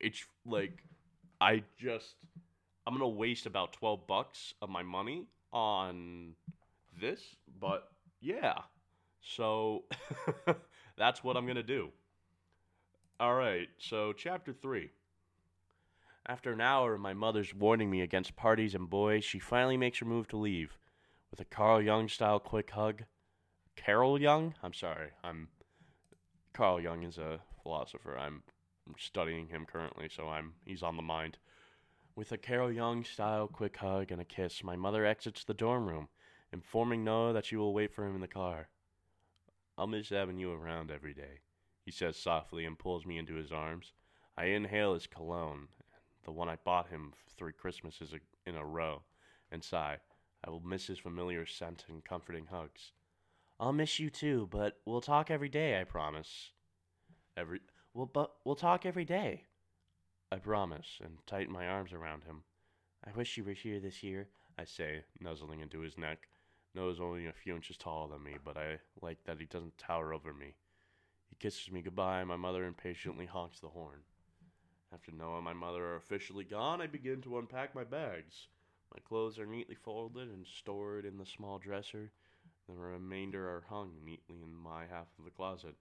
It's 0.00 0.24
like 0.46 0.82
I 1.40 1.62
just 1.78 2.14
I'm 2.86 2.94
gonna 2.94 3.08
waste 3.08 3.44
about 3.44 3.74
twelve 3.74 4.06
bucks 4.06 4.54
of 4.62 4.70
my 4.70 4.82
money 4.82 5.26
on 5.54 6.34
this, 7.00 7.22
but 7.58 7.88
yeah. 8.20 8.58
So 9.22 9.84
that's 10.98 11.24
what 11.24 11.36
I'm 11.36 11.46
gonna 11.46 11.62
do. 11.62 11.90
All 13.18 13.34
right, 13.34 13.68
so 13.78 14.12
chapter 14.12 14.52
three. 14.52 14.90
After 16.26 16.52
an 16.52 16.60
hour 16.60 16.94
of 16.94 17.00
my 17.00 17.14
mother's 17.14 17.54
warning 17.54 17.90
me 17.90 18.00
against 18.00 18.34
parties 18.34 18.74
and 18.74 18.88
boys, 18.90 19.24
she 19.24 19.38
finally 19.38 19.76
makes 19.76 19.98
her 19.98 20.06
move 20.06 20.26
to 20.28 20.36
leave 20.36 20.78
with 21.30 21.40
a 21.40 21.44
Carl 21.44 21.82
Jung 21.82 22.08
style 22.08 22.40
quick 22.40 22.70
hug. 22.70 23.02
Carol 23.76 24.20
Jung? 24.20 24.54
I'm 24.62 24.72
sorry. 24.72 25.10
I'm 25.22 25.48
Carl 26.54 26.80
Jung 26.80 27.02
is 27.02 27.18
a 27.18 27.40
philosopher. 27.62 28.16
I'm 28.16 28.42
studying 28.98 29.48
him 29.48 29.66
currently, 29.66 30.08
so 30.08 30.28
I'm 30.28 30.54
he's 30.64 30.82
on 30.82 30.96
the 30.96 31.02
mind. 31.02 31.38
With 32.16 32.30
a 32.30 32.38
Carol 32.38 32.70
Young 32.70 33.02
style 33.02 33.48
quick 33.48 33.76
hug 33.78 34.12
and 34.12 34.20
a 34.20 34.24
kiss, 34.24 34.62
my 34.62 34.76
mother 34.76 35.04
exits 35.04 35.42
the 35.42 35.52
dorm 35.52 35.88
room, 35.88 36.08
informing 36.52 37.02
Noah 37.02 37.32
that 37.32 37.44
she 37.44 37.56
will 37.56 37.74
wait 37.74 37.92
for 37.92 38.06
him 38.06 38.14
in 38.14 38.20
the 38.20 38.28
car. 38.28 38.68
I'll 39.76 39.88
miss 39.88 40.10
having 40.10 40.38
you 40.38 40.52
around 40.52 40.92
every 40.92 41.12
day, 41.12 41.40
he 41.84 41.90
says 41.90 42.16
softly 42.16 42.64
and 42.64 42.78
pulls 42.78 43.04
me 43.04 43.18
into 43.18 43.34
his 43.34 43.50
arms. 43.50 43.94
I 44.38 44.44
inhale 44.44 44.94
his 44.94 45.08
cologne, 45.08 45.66
the 46.22 46.30
one 46.30 46.48
I 46.48 46.54
bought 46.54 46.88
him 46.88 47.14
three 47.36 47.52
Christmases 47.52 48.14
in 48.46 48.54
a 48.54 48.64
row, 48.64 49.02
and 49.50 49.64
sigh. 49.64 49.98
I 50.44 50.50
will 50.50 50.60
miss 50.60 50.86
his 50.86 50.98
familiar 51.00 51.46
scent 51.46 51.84
and 51.88 52.04
comforting 52.04 52.46
hugs. 52.46 52.92
I'll 53.58 53.72
miss 53.72 53.98
you 53.98 54.08
too, 54.08 54.46
but 54.52 54.78
we'll 54.84 55.00
talk 55.00 55.32
every 55.32 55.48
day, 55.48 55.80
I 55.80 55.84
promise. 55.84 56.52
Every 57.36 57.60
well, 57.92 58.06
but 58.06 58.34
we'll 58.44 58.54
talk 58.54 58.86
every 58.86 59.04
day. 59.04 59.46
I 60.34 60.38
promise, 60.38 60.98
and 61.00 61.24
tighten 61.28 61.52
my 61.52 61.68
arms 61.68 61.92
around 61.92 62.24
him. 62.24 62.42
I 63.06 63.12
wish 63.12 63.36
you 63.36 63.44
were 63.44 63.52
here 63.52 63.78
this 63.78 64.02
year, 64.02 64.26
I 64.58 64.64
say, 64.64 65.04
nuzzling 65.20 65.60
into 65.60 65.78
his 65.78 65.96
neck. 65.96 66.26
Noah's 66.74 66.98
only 66.98 67.26
a 67.26 67.32
few 67.32 67.54
inches 67.54 67.76
taller 67.76 68.08
than 68.08 68.24
me, 68.24 68.38
but 68.44 68.56
I 68.56 68.80
like 69.00 69.18
that 69.26 69.38
he 69.38 69.46
doesn't 69.46 69.78
tower 69.78 70.12
over 70.12 70.34
me. 70.34 70.56
He 71.28 71.36
kisses 71.36 71.70
me 71.70 71.82
goodbye, 71.82 72.18
and 72.18 72.28
my 72.28 72.34
mother 72.34 72.64
impatiently 72.64 73.26
honks 73.26 73.60
the 73.60 73.68
horn. 73.68 74.00
After 74.92 75.12
Noah 75.12 75.36
and 75.36 75.44
my 75.44 75.52
mother 75.52 75.84
are 75.84 75.96
officially 75.96 76.42
gone, 76.42 76.80
I 76.80 76.88
begin 76.88 77.22
to 77.22 77.38
unpack 77.38 77.72
my 77.72 77.84
bags. 77.84 78.48
My 78.92 79.00
clothes 79.06 79.38
are 79.38 79.46
neatly 79.46 79.76
folded 79.76 80.30
and 80.30 80.44
stored 80.44 81.04
in 81.04 81.16
the 81.16 81.26
small 81.26 81.60
dresser. 81.60 82.10
The 82.68 82.74
remainder 82.74 83.48
are 83.48 83.66
hung 83.68 83.92
neatly 84.04 84.42
in 84.42 84.52
my 84.52 84.86
half 84.86 85.06
of 85.16 85.26
the 85.26 85.30
closet. 85.30 85.76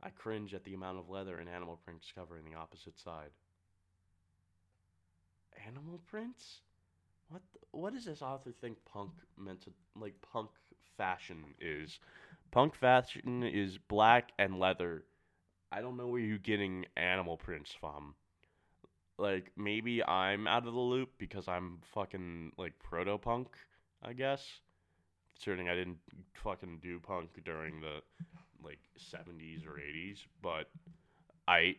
I 0.00 0.10
cringe 0.10 0.54
at 0.54 0.62
the 0.62 0.74
amount 0.74 0.98
of 0.98 1.10
leather 1.10 1.38
and 1.38 1.48
animal 1.48 1.80
prints 1.84 2.12
covering 2.14 2.44
the 2.44 2.56
opposite 2.56 3.00
side. 3.00 3.30
Animal 5.66 6.00
prints? 6.06 6.60
What 7.28 7.42
what 7.72 7.92
does 7.94 8.04
this 8.04 8.22
author 8.22 8.52
think 8.52 8.78
punk 8.84 9.10
meant 9.36 9.62
to 9.62 9.70
like 9.98 10.14
punk 10.32 10.50
fashion 10.96 11.44
is? 11.60 11.98
Punk 12.50 12.74
fashion 12.74 13.42
is 13.42 13.78
black 13.78 14.30
and 14.38 14.58
leather. 14.58 15.04
I 15.72 15.80
don't 15.80 15.96
know 15.96 16.08
where 16.08 16.20
you're 16.20 16.38
getting 16.38 16.86
animal 16.96 17.36
prints 17.36 17.72
from 17.72 18.14
like 19.18 19.50
maybe 19.56 20.02
I'm 20.04 20.46
out 20.46 20.66
of 20.66 20.74
the 20.74 20.80
loop 20.80 21.10
because 21.18 21.48
I'm 21.48 21.78
fucking 21.94 22.52
like 22.58 22.78
proto 22.78 23.18
punk, 23.18 23.48
I 24.02 24.12
guess. 24.12 24.44
Considering 25.34 25.68
I 25.68 25.74
didn't 25.74 25.98
fucking 26.42 26.78
do 26.82 26.98
punk 27.00 27.30
during 27.44 27.80
the 27.80 28.00
like 28.62 28.78
70s 28.98 29.66
or 29.66 29.78
80s, 29.78 30.18
but 30.42 30.68
I 31.48 31.76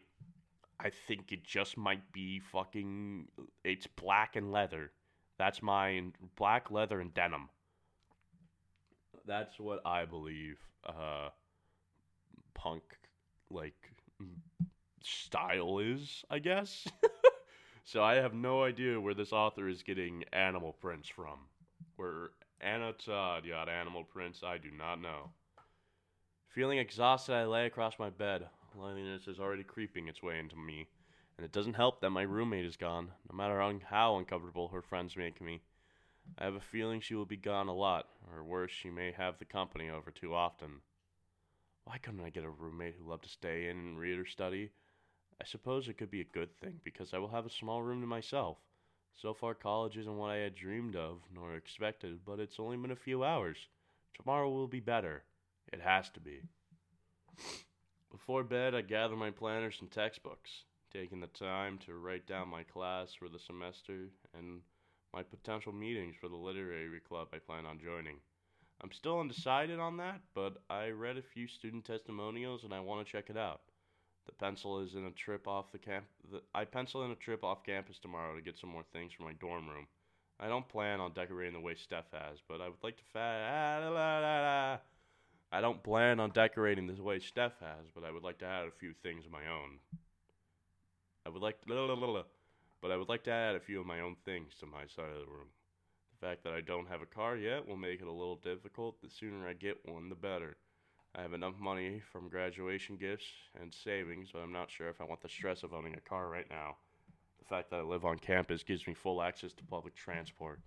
I 0.79 0.91
think 1.07 1.31
it 1.31 1.43
just 1.43 1.77
might 1.77 2.11
be 2.11 2.39
fucking 2.39 3.27
it's 3.63 3.87
black 3.87 4.35
and 4.35 4.51
leather. 4.51 4.91
That's 5.39 5.61
my 5.61 6.03
black 6.35 6.71
leather 6.71 6.99
and 6.99 7.13
denim. 7.13 7.49
That's 9.25 9.59
what 9.59 9.81
I 9.85 10.05
believe 10.05 10.59
uh 10.85 11.29
punk 12.53 12.83
like 13.49 13.91
style 15.03 15.79
is, 15.79 16.23
I 16.29 16.39
guess. 16.39 16.87
so 17.83 18.03
I 18.03 18.15
have 18.15 18.33
no 18.33 18.63
idea 18.63 18.99
where 18.99 19.13
this 19.13 19.31
author 19.31 19.67
is 19.67 19.83
getting 19.83 20.23
animal 20.33 20.73
prints 20.73 21.09
from. 21.09 21.39
Where 21.95 22.29
Anna 22.61 22.93
Todd 22.93 23.43
got 23.49 23.69
animal 23.69 24.03
prints, 24.03 24.43
I 24.43 24.57
do 24.57 24.69
not 24.71 25.01
know. 25.01 25.31
Feeling 26.49 26.79
exhausted, 26.79 27.33
I 27.33 27.45
lay 27.45 27.65
across 27.65 27.99
my 27.99 28.09
bed. 28.09 28.47
Loneliness 28.79 29.27
is 29.27 29.39
already 29.39 29.63
creeping 29.63 30.07
its 30.07 30.21
way 30.21 30.37
into 30.37 30.55
me, 30.55 30.87
and 31.35 31.43
it 31.43 31.51
doesn't 31.51 31.73
help 31.73 31.99
that 32.01 32.11
my 32.11 32.21
roommate 32.21 32.65
is 32.65 32.77
gone, 32.77 33.11
no 33.27 33.35
matter 33.35 33.59
how 33.89 34.17
uncomfortable 34.17 34.67
her 34.67 34.83
friends 34.83 35.17
make 35.17 35.41
me. 35.41 35.63
I 36.37 36.43
have 36.43 36.53
a 36.53 36.59
feeling 36.59 37.01
she 37.01 37.15
will 37.15 37.25
be 37.25 37.37
gone 37.37 37.69
a 37.69 37.73
lot, 37.73 38.07
or 38.31 38.43
worse, 38.43 38.69
she 38.69 38.91
may 38.91 39.13
have 39.13 39.39
the 39.39 39.45
company 39.45 39.89
over 39.89 40.11
too 40.11 40.35
often. 40.35 40.81
Why 41.85 41.97
couldn't 41.97 42.23
I 42.23 42.29
get 42.29 42.43
a 42.43 42.49
roommate 42.51 42.95
who 42.99 43.09
loved 43.09 43.23
to 43.23 43.29
stay 43.29 43.67
in 43.67 43.77
and 43.77 43.99
read 43.99 44.19
or 44.19 44.25
study? 44.25 44.69
I 45.41 45.45
suppose 45.45 45.87
it 45.87 45.97
could 45.97 46.11
be 46.11 46.21
a 46.21 46.25
good 46.25 46.55
thing 46.57 46.79
because 46.83 47.15
I 47.15 47.17
will 47.17 47.29
have 47.29 47.47
a 47.47 47.49
small 47.49 47.81
room 47.81 48.01
to 48.01 48.07
myself. 48.07 48.57
So 49.15 49.33
far, 49.33 49.55
college 49.55 49.97
isn't 49.97 50.17
what 50.17 50.29
I 50.29 50.37
had 50.37 50.53
dreamed 50.53 50.95
of 50.95 51.21
nor 51.33 51.55
expected, 51.55 52.19
but 52.23 52.39
it's 52.39 52.59
only 52.59 52.77
been 52.77 52.91
a 52.91 52.95
few 52.95 53.23
hours. 53.23 53.57
Tomorrow 54.13 54.51
will 54.51 54.67
be 54.67 54.81
better. 54.81 55.23
It 55.73 55.81
has 55.81 56.11
to 56.11 56.19
be. 56.19 56.41
Before 58.17 58.43
bed, 58.43 58.73
I 58.73 58.81
gather 58.81 59.15
my 59.15 59.29
planners 59.29 59.77
and 59.79 59.91
textbooks, 59.91 60.63
taking 60.91 61.19
the 61.19 61.27
time 61.27 61.77
to 61.85 61.93
write 61.93 62.25
down 62.25 62.49
my 62.49 62.63
class 62.63 63.13
for 63.13 63.29
the 63.29 63.37
semester 63.37 64.09
and 64.33 64.61
my 65.13 65.21
potential 65.21 65.71
meetings 65.71 66.15
for 66.19 66.27
the 66.27 66.35
literary 66.35 66.99
club 66.99 67.27
I 67.31 67.37
plan 67.37 67.67
on 67.67 67.79
joining. 67.79 68.17
I'm 68.81 68.91
still 68.91 69.19
undecided 69.19 69.79
on 69.79 69.97
that, 69.97 70.21
but 70.33 70.57
I 70.67 70.89
read 70.89 71.17
a 71.17 71.21
few 71.21 71.47
student 71.47 71.85
testimonials 71.85 72.63
and 72.63 72.73
I 72.73 72.79
want 72.79 73.05
to 73.05 73.11
check 73.11 73.29
it 73.29 73.37
out. 73.37 73.61
The 74.25 74.31
pencil 74.31 74.79
is 74.79 74.95
in 74.95 75.05
a 75.05 75.11
trip 75.11 75.47
off 75.47 75.71
the 75.71 75.77
camp. 75.77 76.05
The, 76.31 76.41
I 76.55 76.65
pencil 76.65 77.03
in 77.03 77.11
a 77.11 77.15
trip 77.15 77.43
off 77.43 77.63
campus 77.63 77.99
tomorrow 77.99 78.35
to 78.35 78.41
get 78.41 78.57
some 78.57 78.71
more 78.71 78.85
things 78.91 79.13
for 79.13 79.23
my 79.23 79.33
dorm 79.33 79.69
room. 79.69 79.85
I 80.39 80.47
don't 80.47 80.67
plan 80.67 80.99
on 80.99 81.13
decorating 81.13 81.53
the 81.53 81.59
way 81.59 81.75
Steph 81.75 82.11
has, 82.11 82.39
but 82.49 82.61
I 82.61 82.67
would 82.67 82.83
like 82.83 82.97
to 82.97 83.03
fa- 83.13 84.81
I 85.51 85.61
don't 85.61 85.81
plan 85.81 86.19
on 86.19 86.31
decorating 86.31 86.87
the 86.87 87.01
way 87.01 87.19
Steph 87.19 87.59
has, 87.61 87.87
but 87.95 88.03
I 88.03 88.11
would 88.11 88.23
like 88.23 88.39
to 88.39 88.45
add 88.45 88.67
a 88.67 88.79
few 88.79 88.93
things 89.01 89.25
of 89.25 89.31
my 89.31 89.47
own. 89.47 89.79
I 91.25 91.29
would 91.29 91.41
like 91.41 91.61
to, 91.61 92.23
but 92.81 92.91
I 92.91 92.97
would 92.97 93.09
like 93.09 93.23
to 93.23 93.31
add 93.31 93.55
a 93.55 93.59
few 93.59 93.79
of 93.79 93.85
my 93.85 94.01
own 94.01 94.15
things 94.25 94.53
to 94.59 94.65
my 94.65 94.85
side 94.87 95.09
of 95.09 95.25
the 95.25 95.31
room. 95.31 95.47
The 96.11 96.27
fact 96.27 96.43
that 96.43 96.53
I 96.53 96.61
don't 96.61 96.89
have 96.89 97.01
a 97.01 97.05
car 97.05 97.37
yet 97.37 97.67
will 97.67 97.77
make 97.77 98.01
it 98.01 98.07
a 98.07 98.11
little 98.11 98.37
difficult. 98.37 99.01
The 99.01 99.09
sooner 99.09 99.47
I 99.47 99.53
get 99.53 99.77
one, 99.85 100.09
the 100.09 100.15
better. 100.15 100.57
I 101.15 101.21
have 101.21 101.33
enough 101.33 101.57
money 101.59 102.01
from 102.11 102.29
graduation 102.29 102.97
gifts 102.97 103.25
and 103.59 103.73
savings, 103.73 104.29
but 104.33 104.39
I'm 104.39 104.51
not 104.51 104.69
sure 104.69 104.89
if 104.89 104.99
I 104.99 105.05
want 105.05 105.21
the 105.21 105.29
stress 105.29 105.63
of 105.63 105.73
owning 105.73 105.95
a 105.95 106.09
car 106.09 106.29
right 106.29 106.49
now. 106.49 106.75
The 107.39 107.45
fact 107.45 107.69
that 107.69 107.79
I 107.79 107.83
live 107.83 108.03
on 108.03 108.19
campus 108.19 108.63
gives 108.63 108.85
me 108.85 108.93
full 108.93 109.21
access 109.21 109.53
to 109.53 109.63
public 109.63 109.95
transport, 109.95 110.59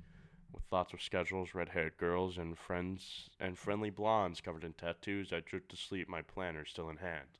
with 0.52 0.62
lots 0.70 0.92
of 0.92 1.02
schedules, 1.02 1.54
red-haired 1.54 1.96
girls, 1.96 2.38
and 2.38 2.56
friends 2.58 3.30
and 3.38 3.58
friendly 3.58 3.90
blondes 3.90 4.40
covered 4.40 4.64
in 4.64 4.72
tattoos. 4.72 5.32
I 5.32 5.40
drift 5.40 5.70
to 5.70 5.76
sleep, 5.76 6.08
my 6.08 6.22
planner 6.22 6.64
still 6.64 6.88
in 6.88 6.96
hand. 6.96 7.38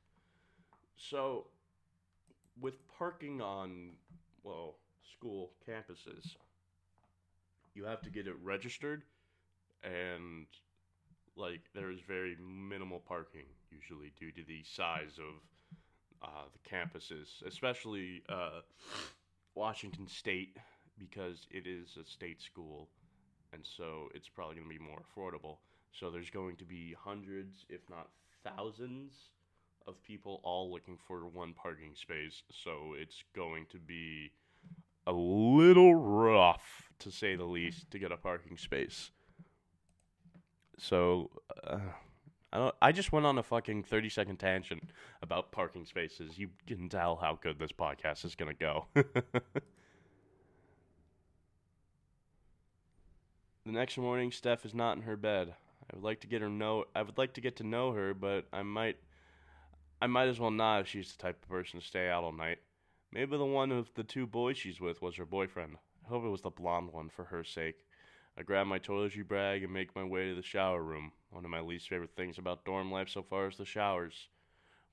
So, 0.95 1.47
with 2.59 2.75
parking 2.97 3.41
on 3.41 3.91
well 4.43 4.75
school 5.11 5.51
campuses, 5.67 6.35
you 7.73 7.85
have 7.85 8.01
to 8.01 8.09
get 8.09 8.27
it 8.27 8.35
registered, 8.41 9.03
and 9.83 10.45
like 11.35 11.61
there 11.73 11.91
is 11.91 11.99
very 12.07 12.37
minimal 12.41 12.99
parking 12.99 13.45
usually 13.71 14.11
due 14.19 14.31
to 14.31 14.43
the 14.43 14.63
size 14.63 15.17
of 15.17 15.41
uh, 16.21 16.45
the 16.51 16.69
campuses, 16.69 17.41
especially 17.47 18.21
uh, 18.29 18.61
Washington 19.55 20.07
State 20.07 20.57
because 20.99 21.47
it 21.49 21.65
is 21.65 21.97
a 21.99 22.05
state 22.05 22.41
school, 22.41 22.87
and 23.53 23.65
so 23.65 24.09
it's 24.13 24.29
probably 24.29 24.55
going 24.55 24.67
to 24.67 24.77
be 24.77 24.83
more 24.83 25.01
affordable. 25.01 25.57
So 25.91 26.09
there's 26.09 26.29
going 26.29 26.55
to 26.57 26.65
be 26.65 26.95
hundreds, 26.97 27.65
if 27.69 27.81
not 27.89 28.07
thousands, 28.43 29.13
of 29.87 30.01
people 30.03 30.39
all 30.43 30.71
looking 30.71 30.97
for 31.07 31.27
one 31.27 31.53
parking 31.53 31.95
space. 31.95 32.43
So 32.51 32.93
it's 32.97 33.23
going 33.35 33.65
to 33.71 33.77
be 33.79 34.31
a 35.07 35.11
little 35.11 35.95
rough, 35.95 36.89
to 36.99 37.11
say 37.11 37.35
the 37.35 37.45
least, 37.45 37.89
to 37.91 37.99
get 37.99 38.11
a 38.11 38.17
parking 38.17 38.57
space. 38.57 39.11
So, 40.77 41.31
uh, 41.65 41.79
I 42.53 42.57
don't. 42.57 42.75
I 42.81 42.91
just 42.91 43.11
went 43.11 43.25
on 43.25 43.37
a 43.37 43.43
fucking 43.43 43.83
thirty 43.83 44.09
second 44.09 44.37
tangent 44.37 44.91
about 45.21 45.51
parking 45.51 45.85
spaces. 45.85 46.37
You 46.37 46.49
can 46.67 46.89
tell 46.89 47.15
how 47.15 47.39
good 47.41 47.57
this 47.59 47.71
podcast 47.71 48.25
is 48.25 48.35
gonna 48.35 48.53
go. 48.53 48.87
the 53.65 53.71
next 53.71 53.97
morning, 53.97 54.31
Steph 54.31 54.65
is 54.65 54.73
not 54.73 54.97
in 54.97 55.03
her 55.03 55.15
bed. 55.15 55.53
I 55.91 55.95
would 55.95 56.03
like 56.03 56.21
to 56.21 56.27
get 56.27 56.41
her 56.41 56.49
know. 56.49 56.85
I 56.95 57.01
would 57.01 57.17
like 57.17 57.33
to 57.33 57.41
get 57.41 57.57
to 57.57 57.63
know 57.63 57.91
her, 57.91 58.13
but 58.13 58.45
I 58.51 58.63
might. 58.63 58.97
I 60.01 60.07
might 60.07 60.29
as 60.29 60.39
well 60.39 60.51
not 60.51 60.81
if 60.81 60.87
she's 60.87 61.13
the 61.13 61.21
type 61.21 61.43
of 61.43 61.49
person 61.49 61.79
to 61.79 61.85
stay 61.85 62.09
out 62.09 62.23
all 62.23 62.31
night. 62.31 62.57
Maybe 63.11 63.37
the 63.37 63.45
one 63.45 63.71
of 63.71 63.93
the 63.93 64.03
two 64.03 64.25
boys 64.25 64.57
she's 64.57 64.81
with 64.81 65.01
was 65.01 65.17
her 65.17 65.25
boyfriend. 65.25 65.75
I 66.05 66.09
hope 66.09 66.23
it 66.23 66.29
was 66.29 66.41
the 66.41 66.49
blonde 66.49 66.91
one 66.91 67.09
for 67.09 67.25
her 67.25 67.43
sake. 67.43 67.85
I 68.37 68.43
grab 68.43 68.65
my 68.65 68.79
toiletry 68.79 69.27
bag 69.27 69.63
and 69.63 69.73
make 69.73 69.95
my 69.95 70.03
way 70.03 70.29
to 70.29 70.35
the 70.35 70.41
shower 70.41 70.81
room. 70.81 71.11
One 71.29 71.45
of 71.45 71.51
my 71.51 71.59
least 71.59 71.89
favorite 71.89 72.15
things 72.15 72.37
about 72.37 72.65
dorm 72.65 72.91
life 72.91 73.09
so 73.09 73.21
far 73.21 73.47
is 73.47 73.57
the 73.57 73.65
showers. 73.65 74.29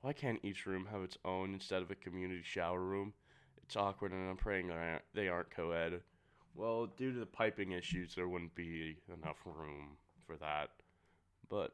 Why 0.01 0.13
can't 0.13 0.45
each 0.45 0.67
room 0.67 0.89
have 0.91 1.03
its 1.03 1.17
own 1.25 1.55
instead 1.55 1.81
of 1.81 1.91
a 1.91 1.95
community 1.95 2.43
shower 2.43 2.81
room? 2.81 3.15
It's 3.63 3.77
awkward, 3.77 4.13
and 4.13 4.29
I'm 4.29 4.37
praying 4.37 4.71
they 5.15 5.29
aren't 5.29 5.51
co 5.51 5.71
ed. 5.71 6.03
Well, 6.59 6.89
due 6.97 7.13
to 7.13 7.21
the 7.21 7.25
piping 7.27 7.71
issues, 7.71 8.17
there 8.17 8.27
wouldn't 8.27 8.57
be 8.57 8.97
enough 9.15 9.37
room 9.45 9.97
for 10.27 10.37
that. 10.39 10.71
But 11.49 11.73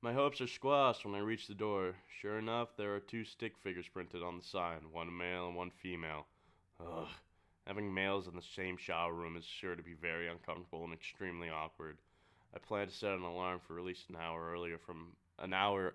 my 0.00 0.14
hopes 0.14 0.40
are 0.40 0.46
squashed 0.46 1.04
when 1.04 1.14
I 1.14 1.18
reach 1.18 1.46
the 1.46 1.54
door. 1.54 1.94
Sure 2.22 2.38
enough, 2.38 2.70
there 2.78 2.96
are 2.96 3.00
two 3.00 3.26
stick 3.26 3.58
figures 3.58 3.86
printed 3.92 4.22
on 4.22 4.38
the 4.38 4.42
sign 4.42 4.78
one 4.90 5.14
male 5.14 5.48
and 5.48 5.54
one 5.54 5.70
female. 5.70 6.26
Ugh. 6.80 7.08
Having 7.66 7.92
males 7.92 8.26
in 8.26 8.34
the 8.34 8.42
same 8.42 8.78
shower 8.78 9.12
room 9.12 9.36
is 9.36 9.44
sure 9.44 9.76
to 9.76 9.82
be 9.82 9.92
very 9.92 10.28
uncomfortable 10.28 10.82
and 10.84 10.94
extremely 10.94 11.50
awkward. 11.50 11.98
I 12.54 12.58
plan 12.58 12.86
to 12.86 12.94
set 12.94 13.12
an 13.12 13.22
alarm 13.22 13.60
for 13.66 13.78
at 13.78 13.84
least 13.84 14.08
an 14.08 14.16
hour 14.16 14.50
earlier 14.50 14.78
from 14.78 15.08
an 15.38 15.52
hour. 15.52 15.92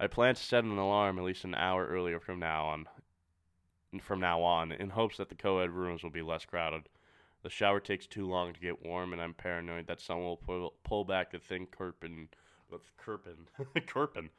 I 0.00 0.08
plan 0.08 0.34
to 0.34 0.42
set 0.42 0.64
an 0.64 0.76
alarm 0.76 1.18
at 1.18 1.24
least 1.24 1.44
an 1.44 1.54
hour 1.54 1.86
earlier 1.86 2.18
from 2.18 2.40
now 2.40 2.66
on. 2.66 2.88
From 4.00 4.20
now 4.20 4.42
on, 4.42 4.72
in 4.72 4.90
hopes 4.90 5.16
that 5.16 5.30
the 5.30 5.34
co-ed 5.34 5.70
rooms 5.70 6.02
will 6.02 6.10
be 6.10 6.22
less 6.22 6.44
crowded. 6.44 6.88
The 7.42 7.48
shower 7.48 7.80
takes 7.80 8.06
too 8.06 8.26
long 8.26 8.52
to 8.52 8.60
get 8.60 8.84
warm, 8.84 9.12
and 9.12 9.22
I'm 9.22 9.32
paranoid 9.32 9.86
that 9.86 10.00
someone 10.00 10.26
will 10.26 10.36
pull, 10.36 10.74
pull 10.84 11.04
back 11.04 11.30
the 11.30 11.38
thin 11.38 11.66
curtain, 11.66 12.28
curtain, 12.98 13.48
curtain, 13.86 14.30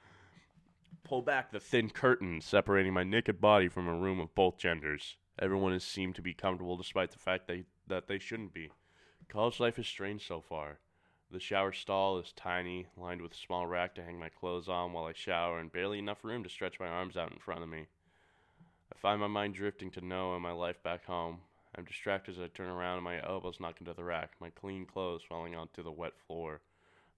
pull 1.03 1.21
back 1.23 1.51
the 1.51 1.59
thin 1.59 1.89
curtain 1.89 2.41
separating 2.41 2.93
my 2.93 3.03
naked 3.03 3.41
body 3.41 3.67
from 3.67 3.87
a 3.87 3.97
room 3.97 4.19
of 4.19 4.35
both 4.35 4.57
genders. 4.57 5.17
Everyone 5.39 5.71
has 5.71 5.83
seemed 5.83 6.15
to 6.15 6.21
be 6.21 6.33
comfortable 6.33 6.77
despite 6.77 7.11
the 7.11 7.17
fact 7.19 7.47
they, 7.47 7.63
that 7.87 8.07
they 8.07 8.19
shouldn't 8.19 8.53
be. 8.53 8.69
College 9.29 9.59
life 9.59 9.79
is 9.79 9.87
strange 9.87 10.27
so 10.27 10.41
far. 10.41 10.79
The 11.31 11.39
shower 11.39 11.71
stall 11.71 12.17
is 12.19 12.33
tiny, 12.33 12.87
lined 12.97 13.21
with 13.21 13.33
a 13.33 13.37
small 13.37 13.65
rack 13.65 13.95
to 13.95 14.03
hang 14.03 14.19
my 14.19 14.29
clothes 14.29 14.67
on 14.67 14.93
while 14.93 15.05
I 15.05 15.13
shower, 15.13 15.59
and 15.59 15.71
barely 15.71 15.99
enough 15.99 16.23
room 16.23 16.43
to 16.43 16.49
stretch 16.49 16.79
my 16.79 16.87
arms 16.87 17.15
out 17.15 17.31
in 17.31 17.39
front 17.39 17.63
of 17.63 17.69
me. 17.69 17.87
I 18.93 18.97
find 18.97 19.21
my 19.21 19.27
mind 19.27 19.53
drifting 19.53 19.91
to 19.91 20.05
Noah 20.05 20.35
and 20.35 20.43
my 20.43 20.51
life 20.51 20.81
back 20.83 21.05
home. 21.05 21.39
I'm 21.75 21.85
distracted 21.85 22.35
as 22.35 22.41
I 22.41 22.47
turn 22.47 22.69
around 22.69 22.95
and 22.95 23.03
my 23.03 23.23
elbows 23.25 23.59
knock 23.59 23.79
into 23.79 23.93
the 23.93 24.03
rack, 24.03 24.33
my 24.39 24.49
clean 24.49 24.85
clothes 24.85 25.21
falling 25.27 25.55
onto 25.55 25.83
the 25.83 25.91
wet 25.91 26.13
floor. 26.27 26.61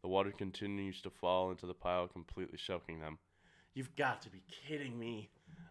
The 0.01 0.09
water 0.09 0.31
continues 0.31 1.01
to 1.01 1.09
fall 1.09 1.51
into 1.51 1.65
the 1.65 1.73
pile, 1.73 2.07
completely 2.07 2.57
soaking 2.57 2.99
them. 2.99 3.19
You've 3.73 3.95
got 3.95 4.21
to 4.23 4.29
be 4.29 4.43
kidding 4.49 4.99
me, 4.99 5.29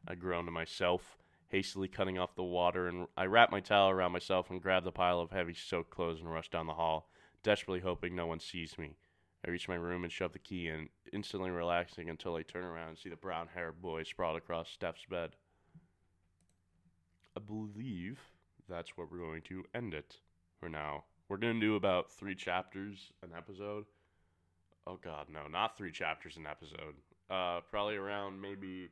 I 0.08 0.14
groan 0.14 0.46
to 0.46 0.50
myself 0.50 1.18
hastily 1.50 1.88
cutting 1.88 2.18
off 2.18 2.36
the 2.36 2.42
water, 2.42 2.88
and 2.88 3.06
I 3.16 3.26
wrap 3.26 3.50
my 3.50 3.60
towel 3.60 3.90
around 3.90 4.12
myself 4.12 4.50
and 4.50 4.62
grab 4.62 4.84
the 4.84 4.92
pile 4.92 5.20
of 5.20 5.30
heavy 5.32 5.54
soaked 5.54 5.90
clothes 5.90 6.20
and 6.20 6.32
rush 6.32 6.48
down 6.48 6.66
the 6.66 6.74
hall, 6.74 7.10
desperately 7.42 7.80
hoping 7.80 8.14
no 8.14 8.26
one 8.26 8.40
sees 8.40 8.78
me. 8.78 8.96
I 9.44 9.50
reach 9.50 9.68
my 9.68 9.74
room 9.74 10.04
and 10.04 10.12
shove 10.12 10.32
the 10.32 10.38
key 10.38 10.68
in, 10.68 10.88
instantly 11.12 11.50
relaxing 11.50 12.08
until 12.08 12.36
I 12.36 12.42
turn 12.42 12.64
around 12.64 12.90
and 12.90 12.98
see 12.98 13.08
the 13.08 13.16
brown 13.16 13.48
haired 13.52 13.82
boy 13.82 14.04
sprawled 14.04 14.36
across 14.36 14.70
Steph's 14.70 15.04
bed. 15.06 15.34
I 17.36 17.40
believe 17.40 18.18
that's 18.68 18.96
where 18.96 19.06
we're 19.10 19.18
going 19.18 19.42
to 19.42 19.64
end 19.74 19.94
it 19.94 20.16
for 20.58 20.68
now. 20.68 21.04
We're 21.28 21.36
going 21.36 21.60
to 21.60 21.66
do 21.66 21.76
about 21.76 22.10
three 22.10 22.34
chapters 22.34 23.12
an 23.22 23.30
episode, 23.36 23.84
oh 24.86 24.98
god, 25.02 25.26
no, 25.32 25.46
not 25.46 25.76
three 25.76 25.92
chapters 25.92 26.36
an 26.36 26.46
episode. 26.46 26.94
Uh, 27.30 27.60
probably 27.70 27.96
around 27.96 28.40
maybe 28.40 28.88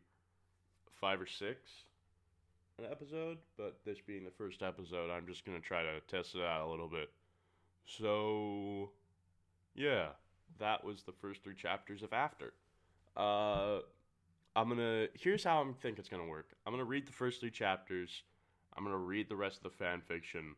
five 1.01 1.21
or 1.21 1.27
six 1.27 1.59
an 2.79 2.85
episode. 2.91 3.39
But 3.57 3.79
this 3.85 3.99
being 4.07 4.25
the 4.25 4.31
first 4.31 4.63
episode, 4.63 5.11
I'm 5.11 5.27
just 5.27 5.45
gonna 5.45 5.61
try 5.61 5.83
to 5.83 6.01
test 6.09 6.35
it 6.35 6.43
out 6.43 6.67
a 6.67 6.71
little 6.71 6.89
bit. 6.89 7.11
So, 7.87 8.91
yeah, 9.75 10.09
that 10.59 10.85
was 10.85 11.03
the 11.03 11.13
first 11.13 11.43
three 11.43 11.55
chapters 11.55 12.03
of 12.03 12.13
After. 12.13 12.53
Uh, 13.17 13.81
I'm 14.57 14.69
gonna. 14.69 15.07
Here's 15.15 15.45
how 15.45 15.63
I 15.63 15.67
think 15.83 15.99
it's 15.99 16.09
gonna 16.09 16.27
work. 16.27 16.49
I'm 16.67 16.73
gonna 16.73 16.85
read 16.85 17.07
the 17.07 17.13
first 17.13 17.41
three 17.41 17.51
chapters. 17.51 18.23
I'm 18.77 18.85
gonna 18.85 18.97
read 18.97 19.29
the 19.29 19.37
rest 19.37 19.59
of 19.59 19.63
the 19.65 19.71
fan 19.71 20.01
fiction, 20.01 20.55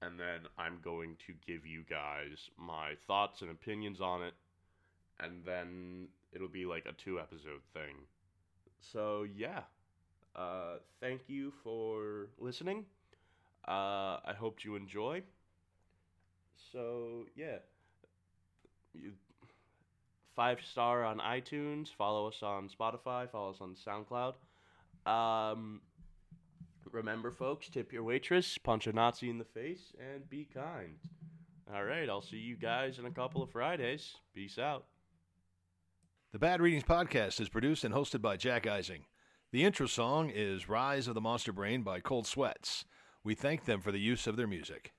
and 0.00 0.18
then 0.18 0.40
I'm 0.58 0.78
going 0.82 1.16
to 1.26 1.34
give 1.46 1.66
you 1.66 1.84
guys 1.88 2.50
my 2.56 2.94
thoughts 3.06 3.42
and 3.42 3.50
opinions 3.50 4.00
on 4.00 4.22
it, 4.22 4.34
and 5.20 5.44
then 5.44 6.08
it'll 6.32 6.48
be 6.48 6.64
like 6.64 6.86
a 6.86 6.92
two 6.92 7.20
episode 7.20 7.62
thing. 7.72 7.96
So 8.80 9.26
yeah, 9.36 9.60
uh, 10.34 10.76
thank 11.00 11.22
you 11.28 11.52
for 11.62 12.28
listening. 12.38 12.84
Uh, 13.66 14.18
I 14.24 14.34
hope 14.36 14.64
you 14.64 14.74
enjoy. 14.76 15.22
So 16.72 17.26
yeah, 17.36 17.58
you 18.94 19.12
five 20.34 20.58
star 20.70 21.04
on 21.04 21.18
iTunes. 21.18 21.88
Follow 21.96 22.28
us 22.28 22.42
on 22.42 22.68
Spotify. 22.68 23.30
Follow 23.30 23.50
us 23.50 23.60
on 23.60 23.74
SoundCloud. 23.74 24.34
Um, 25.10 25.80
remember, 26.90 27.30
folks, 27.30 27.68
tip 27.68 27.92
your 27.92 28.04
waitress, 28.04 28.58
punch 28.58 28.86
a 28.86 28.92
Nazi 28.92 29.30
in 29.30 29.38
the 29.38 29.44
face, 29.44 29.92
and 29.98 30.28
be 30.28 30.48
kind. 30.52 30.96
All 31.74 31.84
right, 31.84 32.08
I'll 32.08 32.22
see 32.22 32.36
you 32.36 32.56
guys 32.56 32.98
in 32.98 33.06
a 33.06 33.10
couple 33.10 33.42
of 33.42 33.50
Fridays. 33.50 34.16
Peace 34.34 34.58
out. 34.58 34.84
The 36.32 36.38
Bad 36.38 36.60
Readings 36.60 36.84
Podcast 36.84 37.40
is 37.40 37.48
produced 37.48 37.84
and 37.84 37.94
hosted 37.94 38.22
by 38.22 38.36
Jack 38.36 38.66
Ising. 38.66 39.04
The 39.52 39.64
intro 39.64 39.86
song 39.86 40.30
is 40.34 40.68
Rise 40.68 41.08
of 41.08 41.14
the 41.14 41.20
Monster 41.20 41.52
Brain 41.52 41.82
by 41.82 42.00
Cold 42.00 42.26
Sweats. 42.26 42.84
We 43.22 43.34
thank 43.34 43.64
them 43.64 43.80
for 43.80 43.92
the 43.92 44.00
use 44.00 44.26
of 44.26 44.36
their 44.36 44.46
music. 44.46 44.92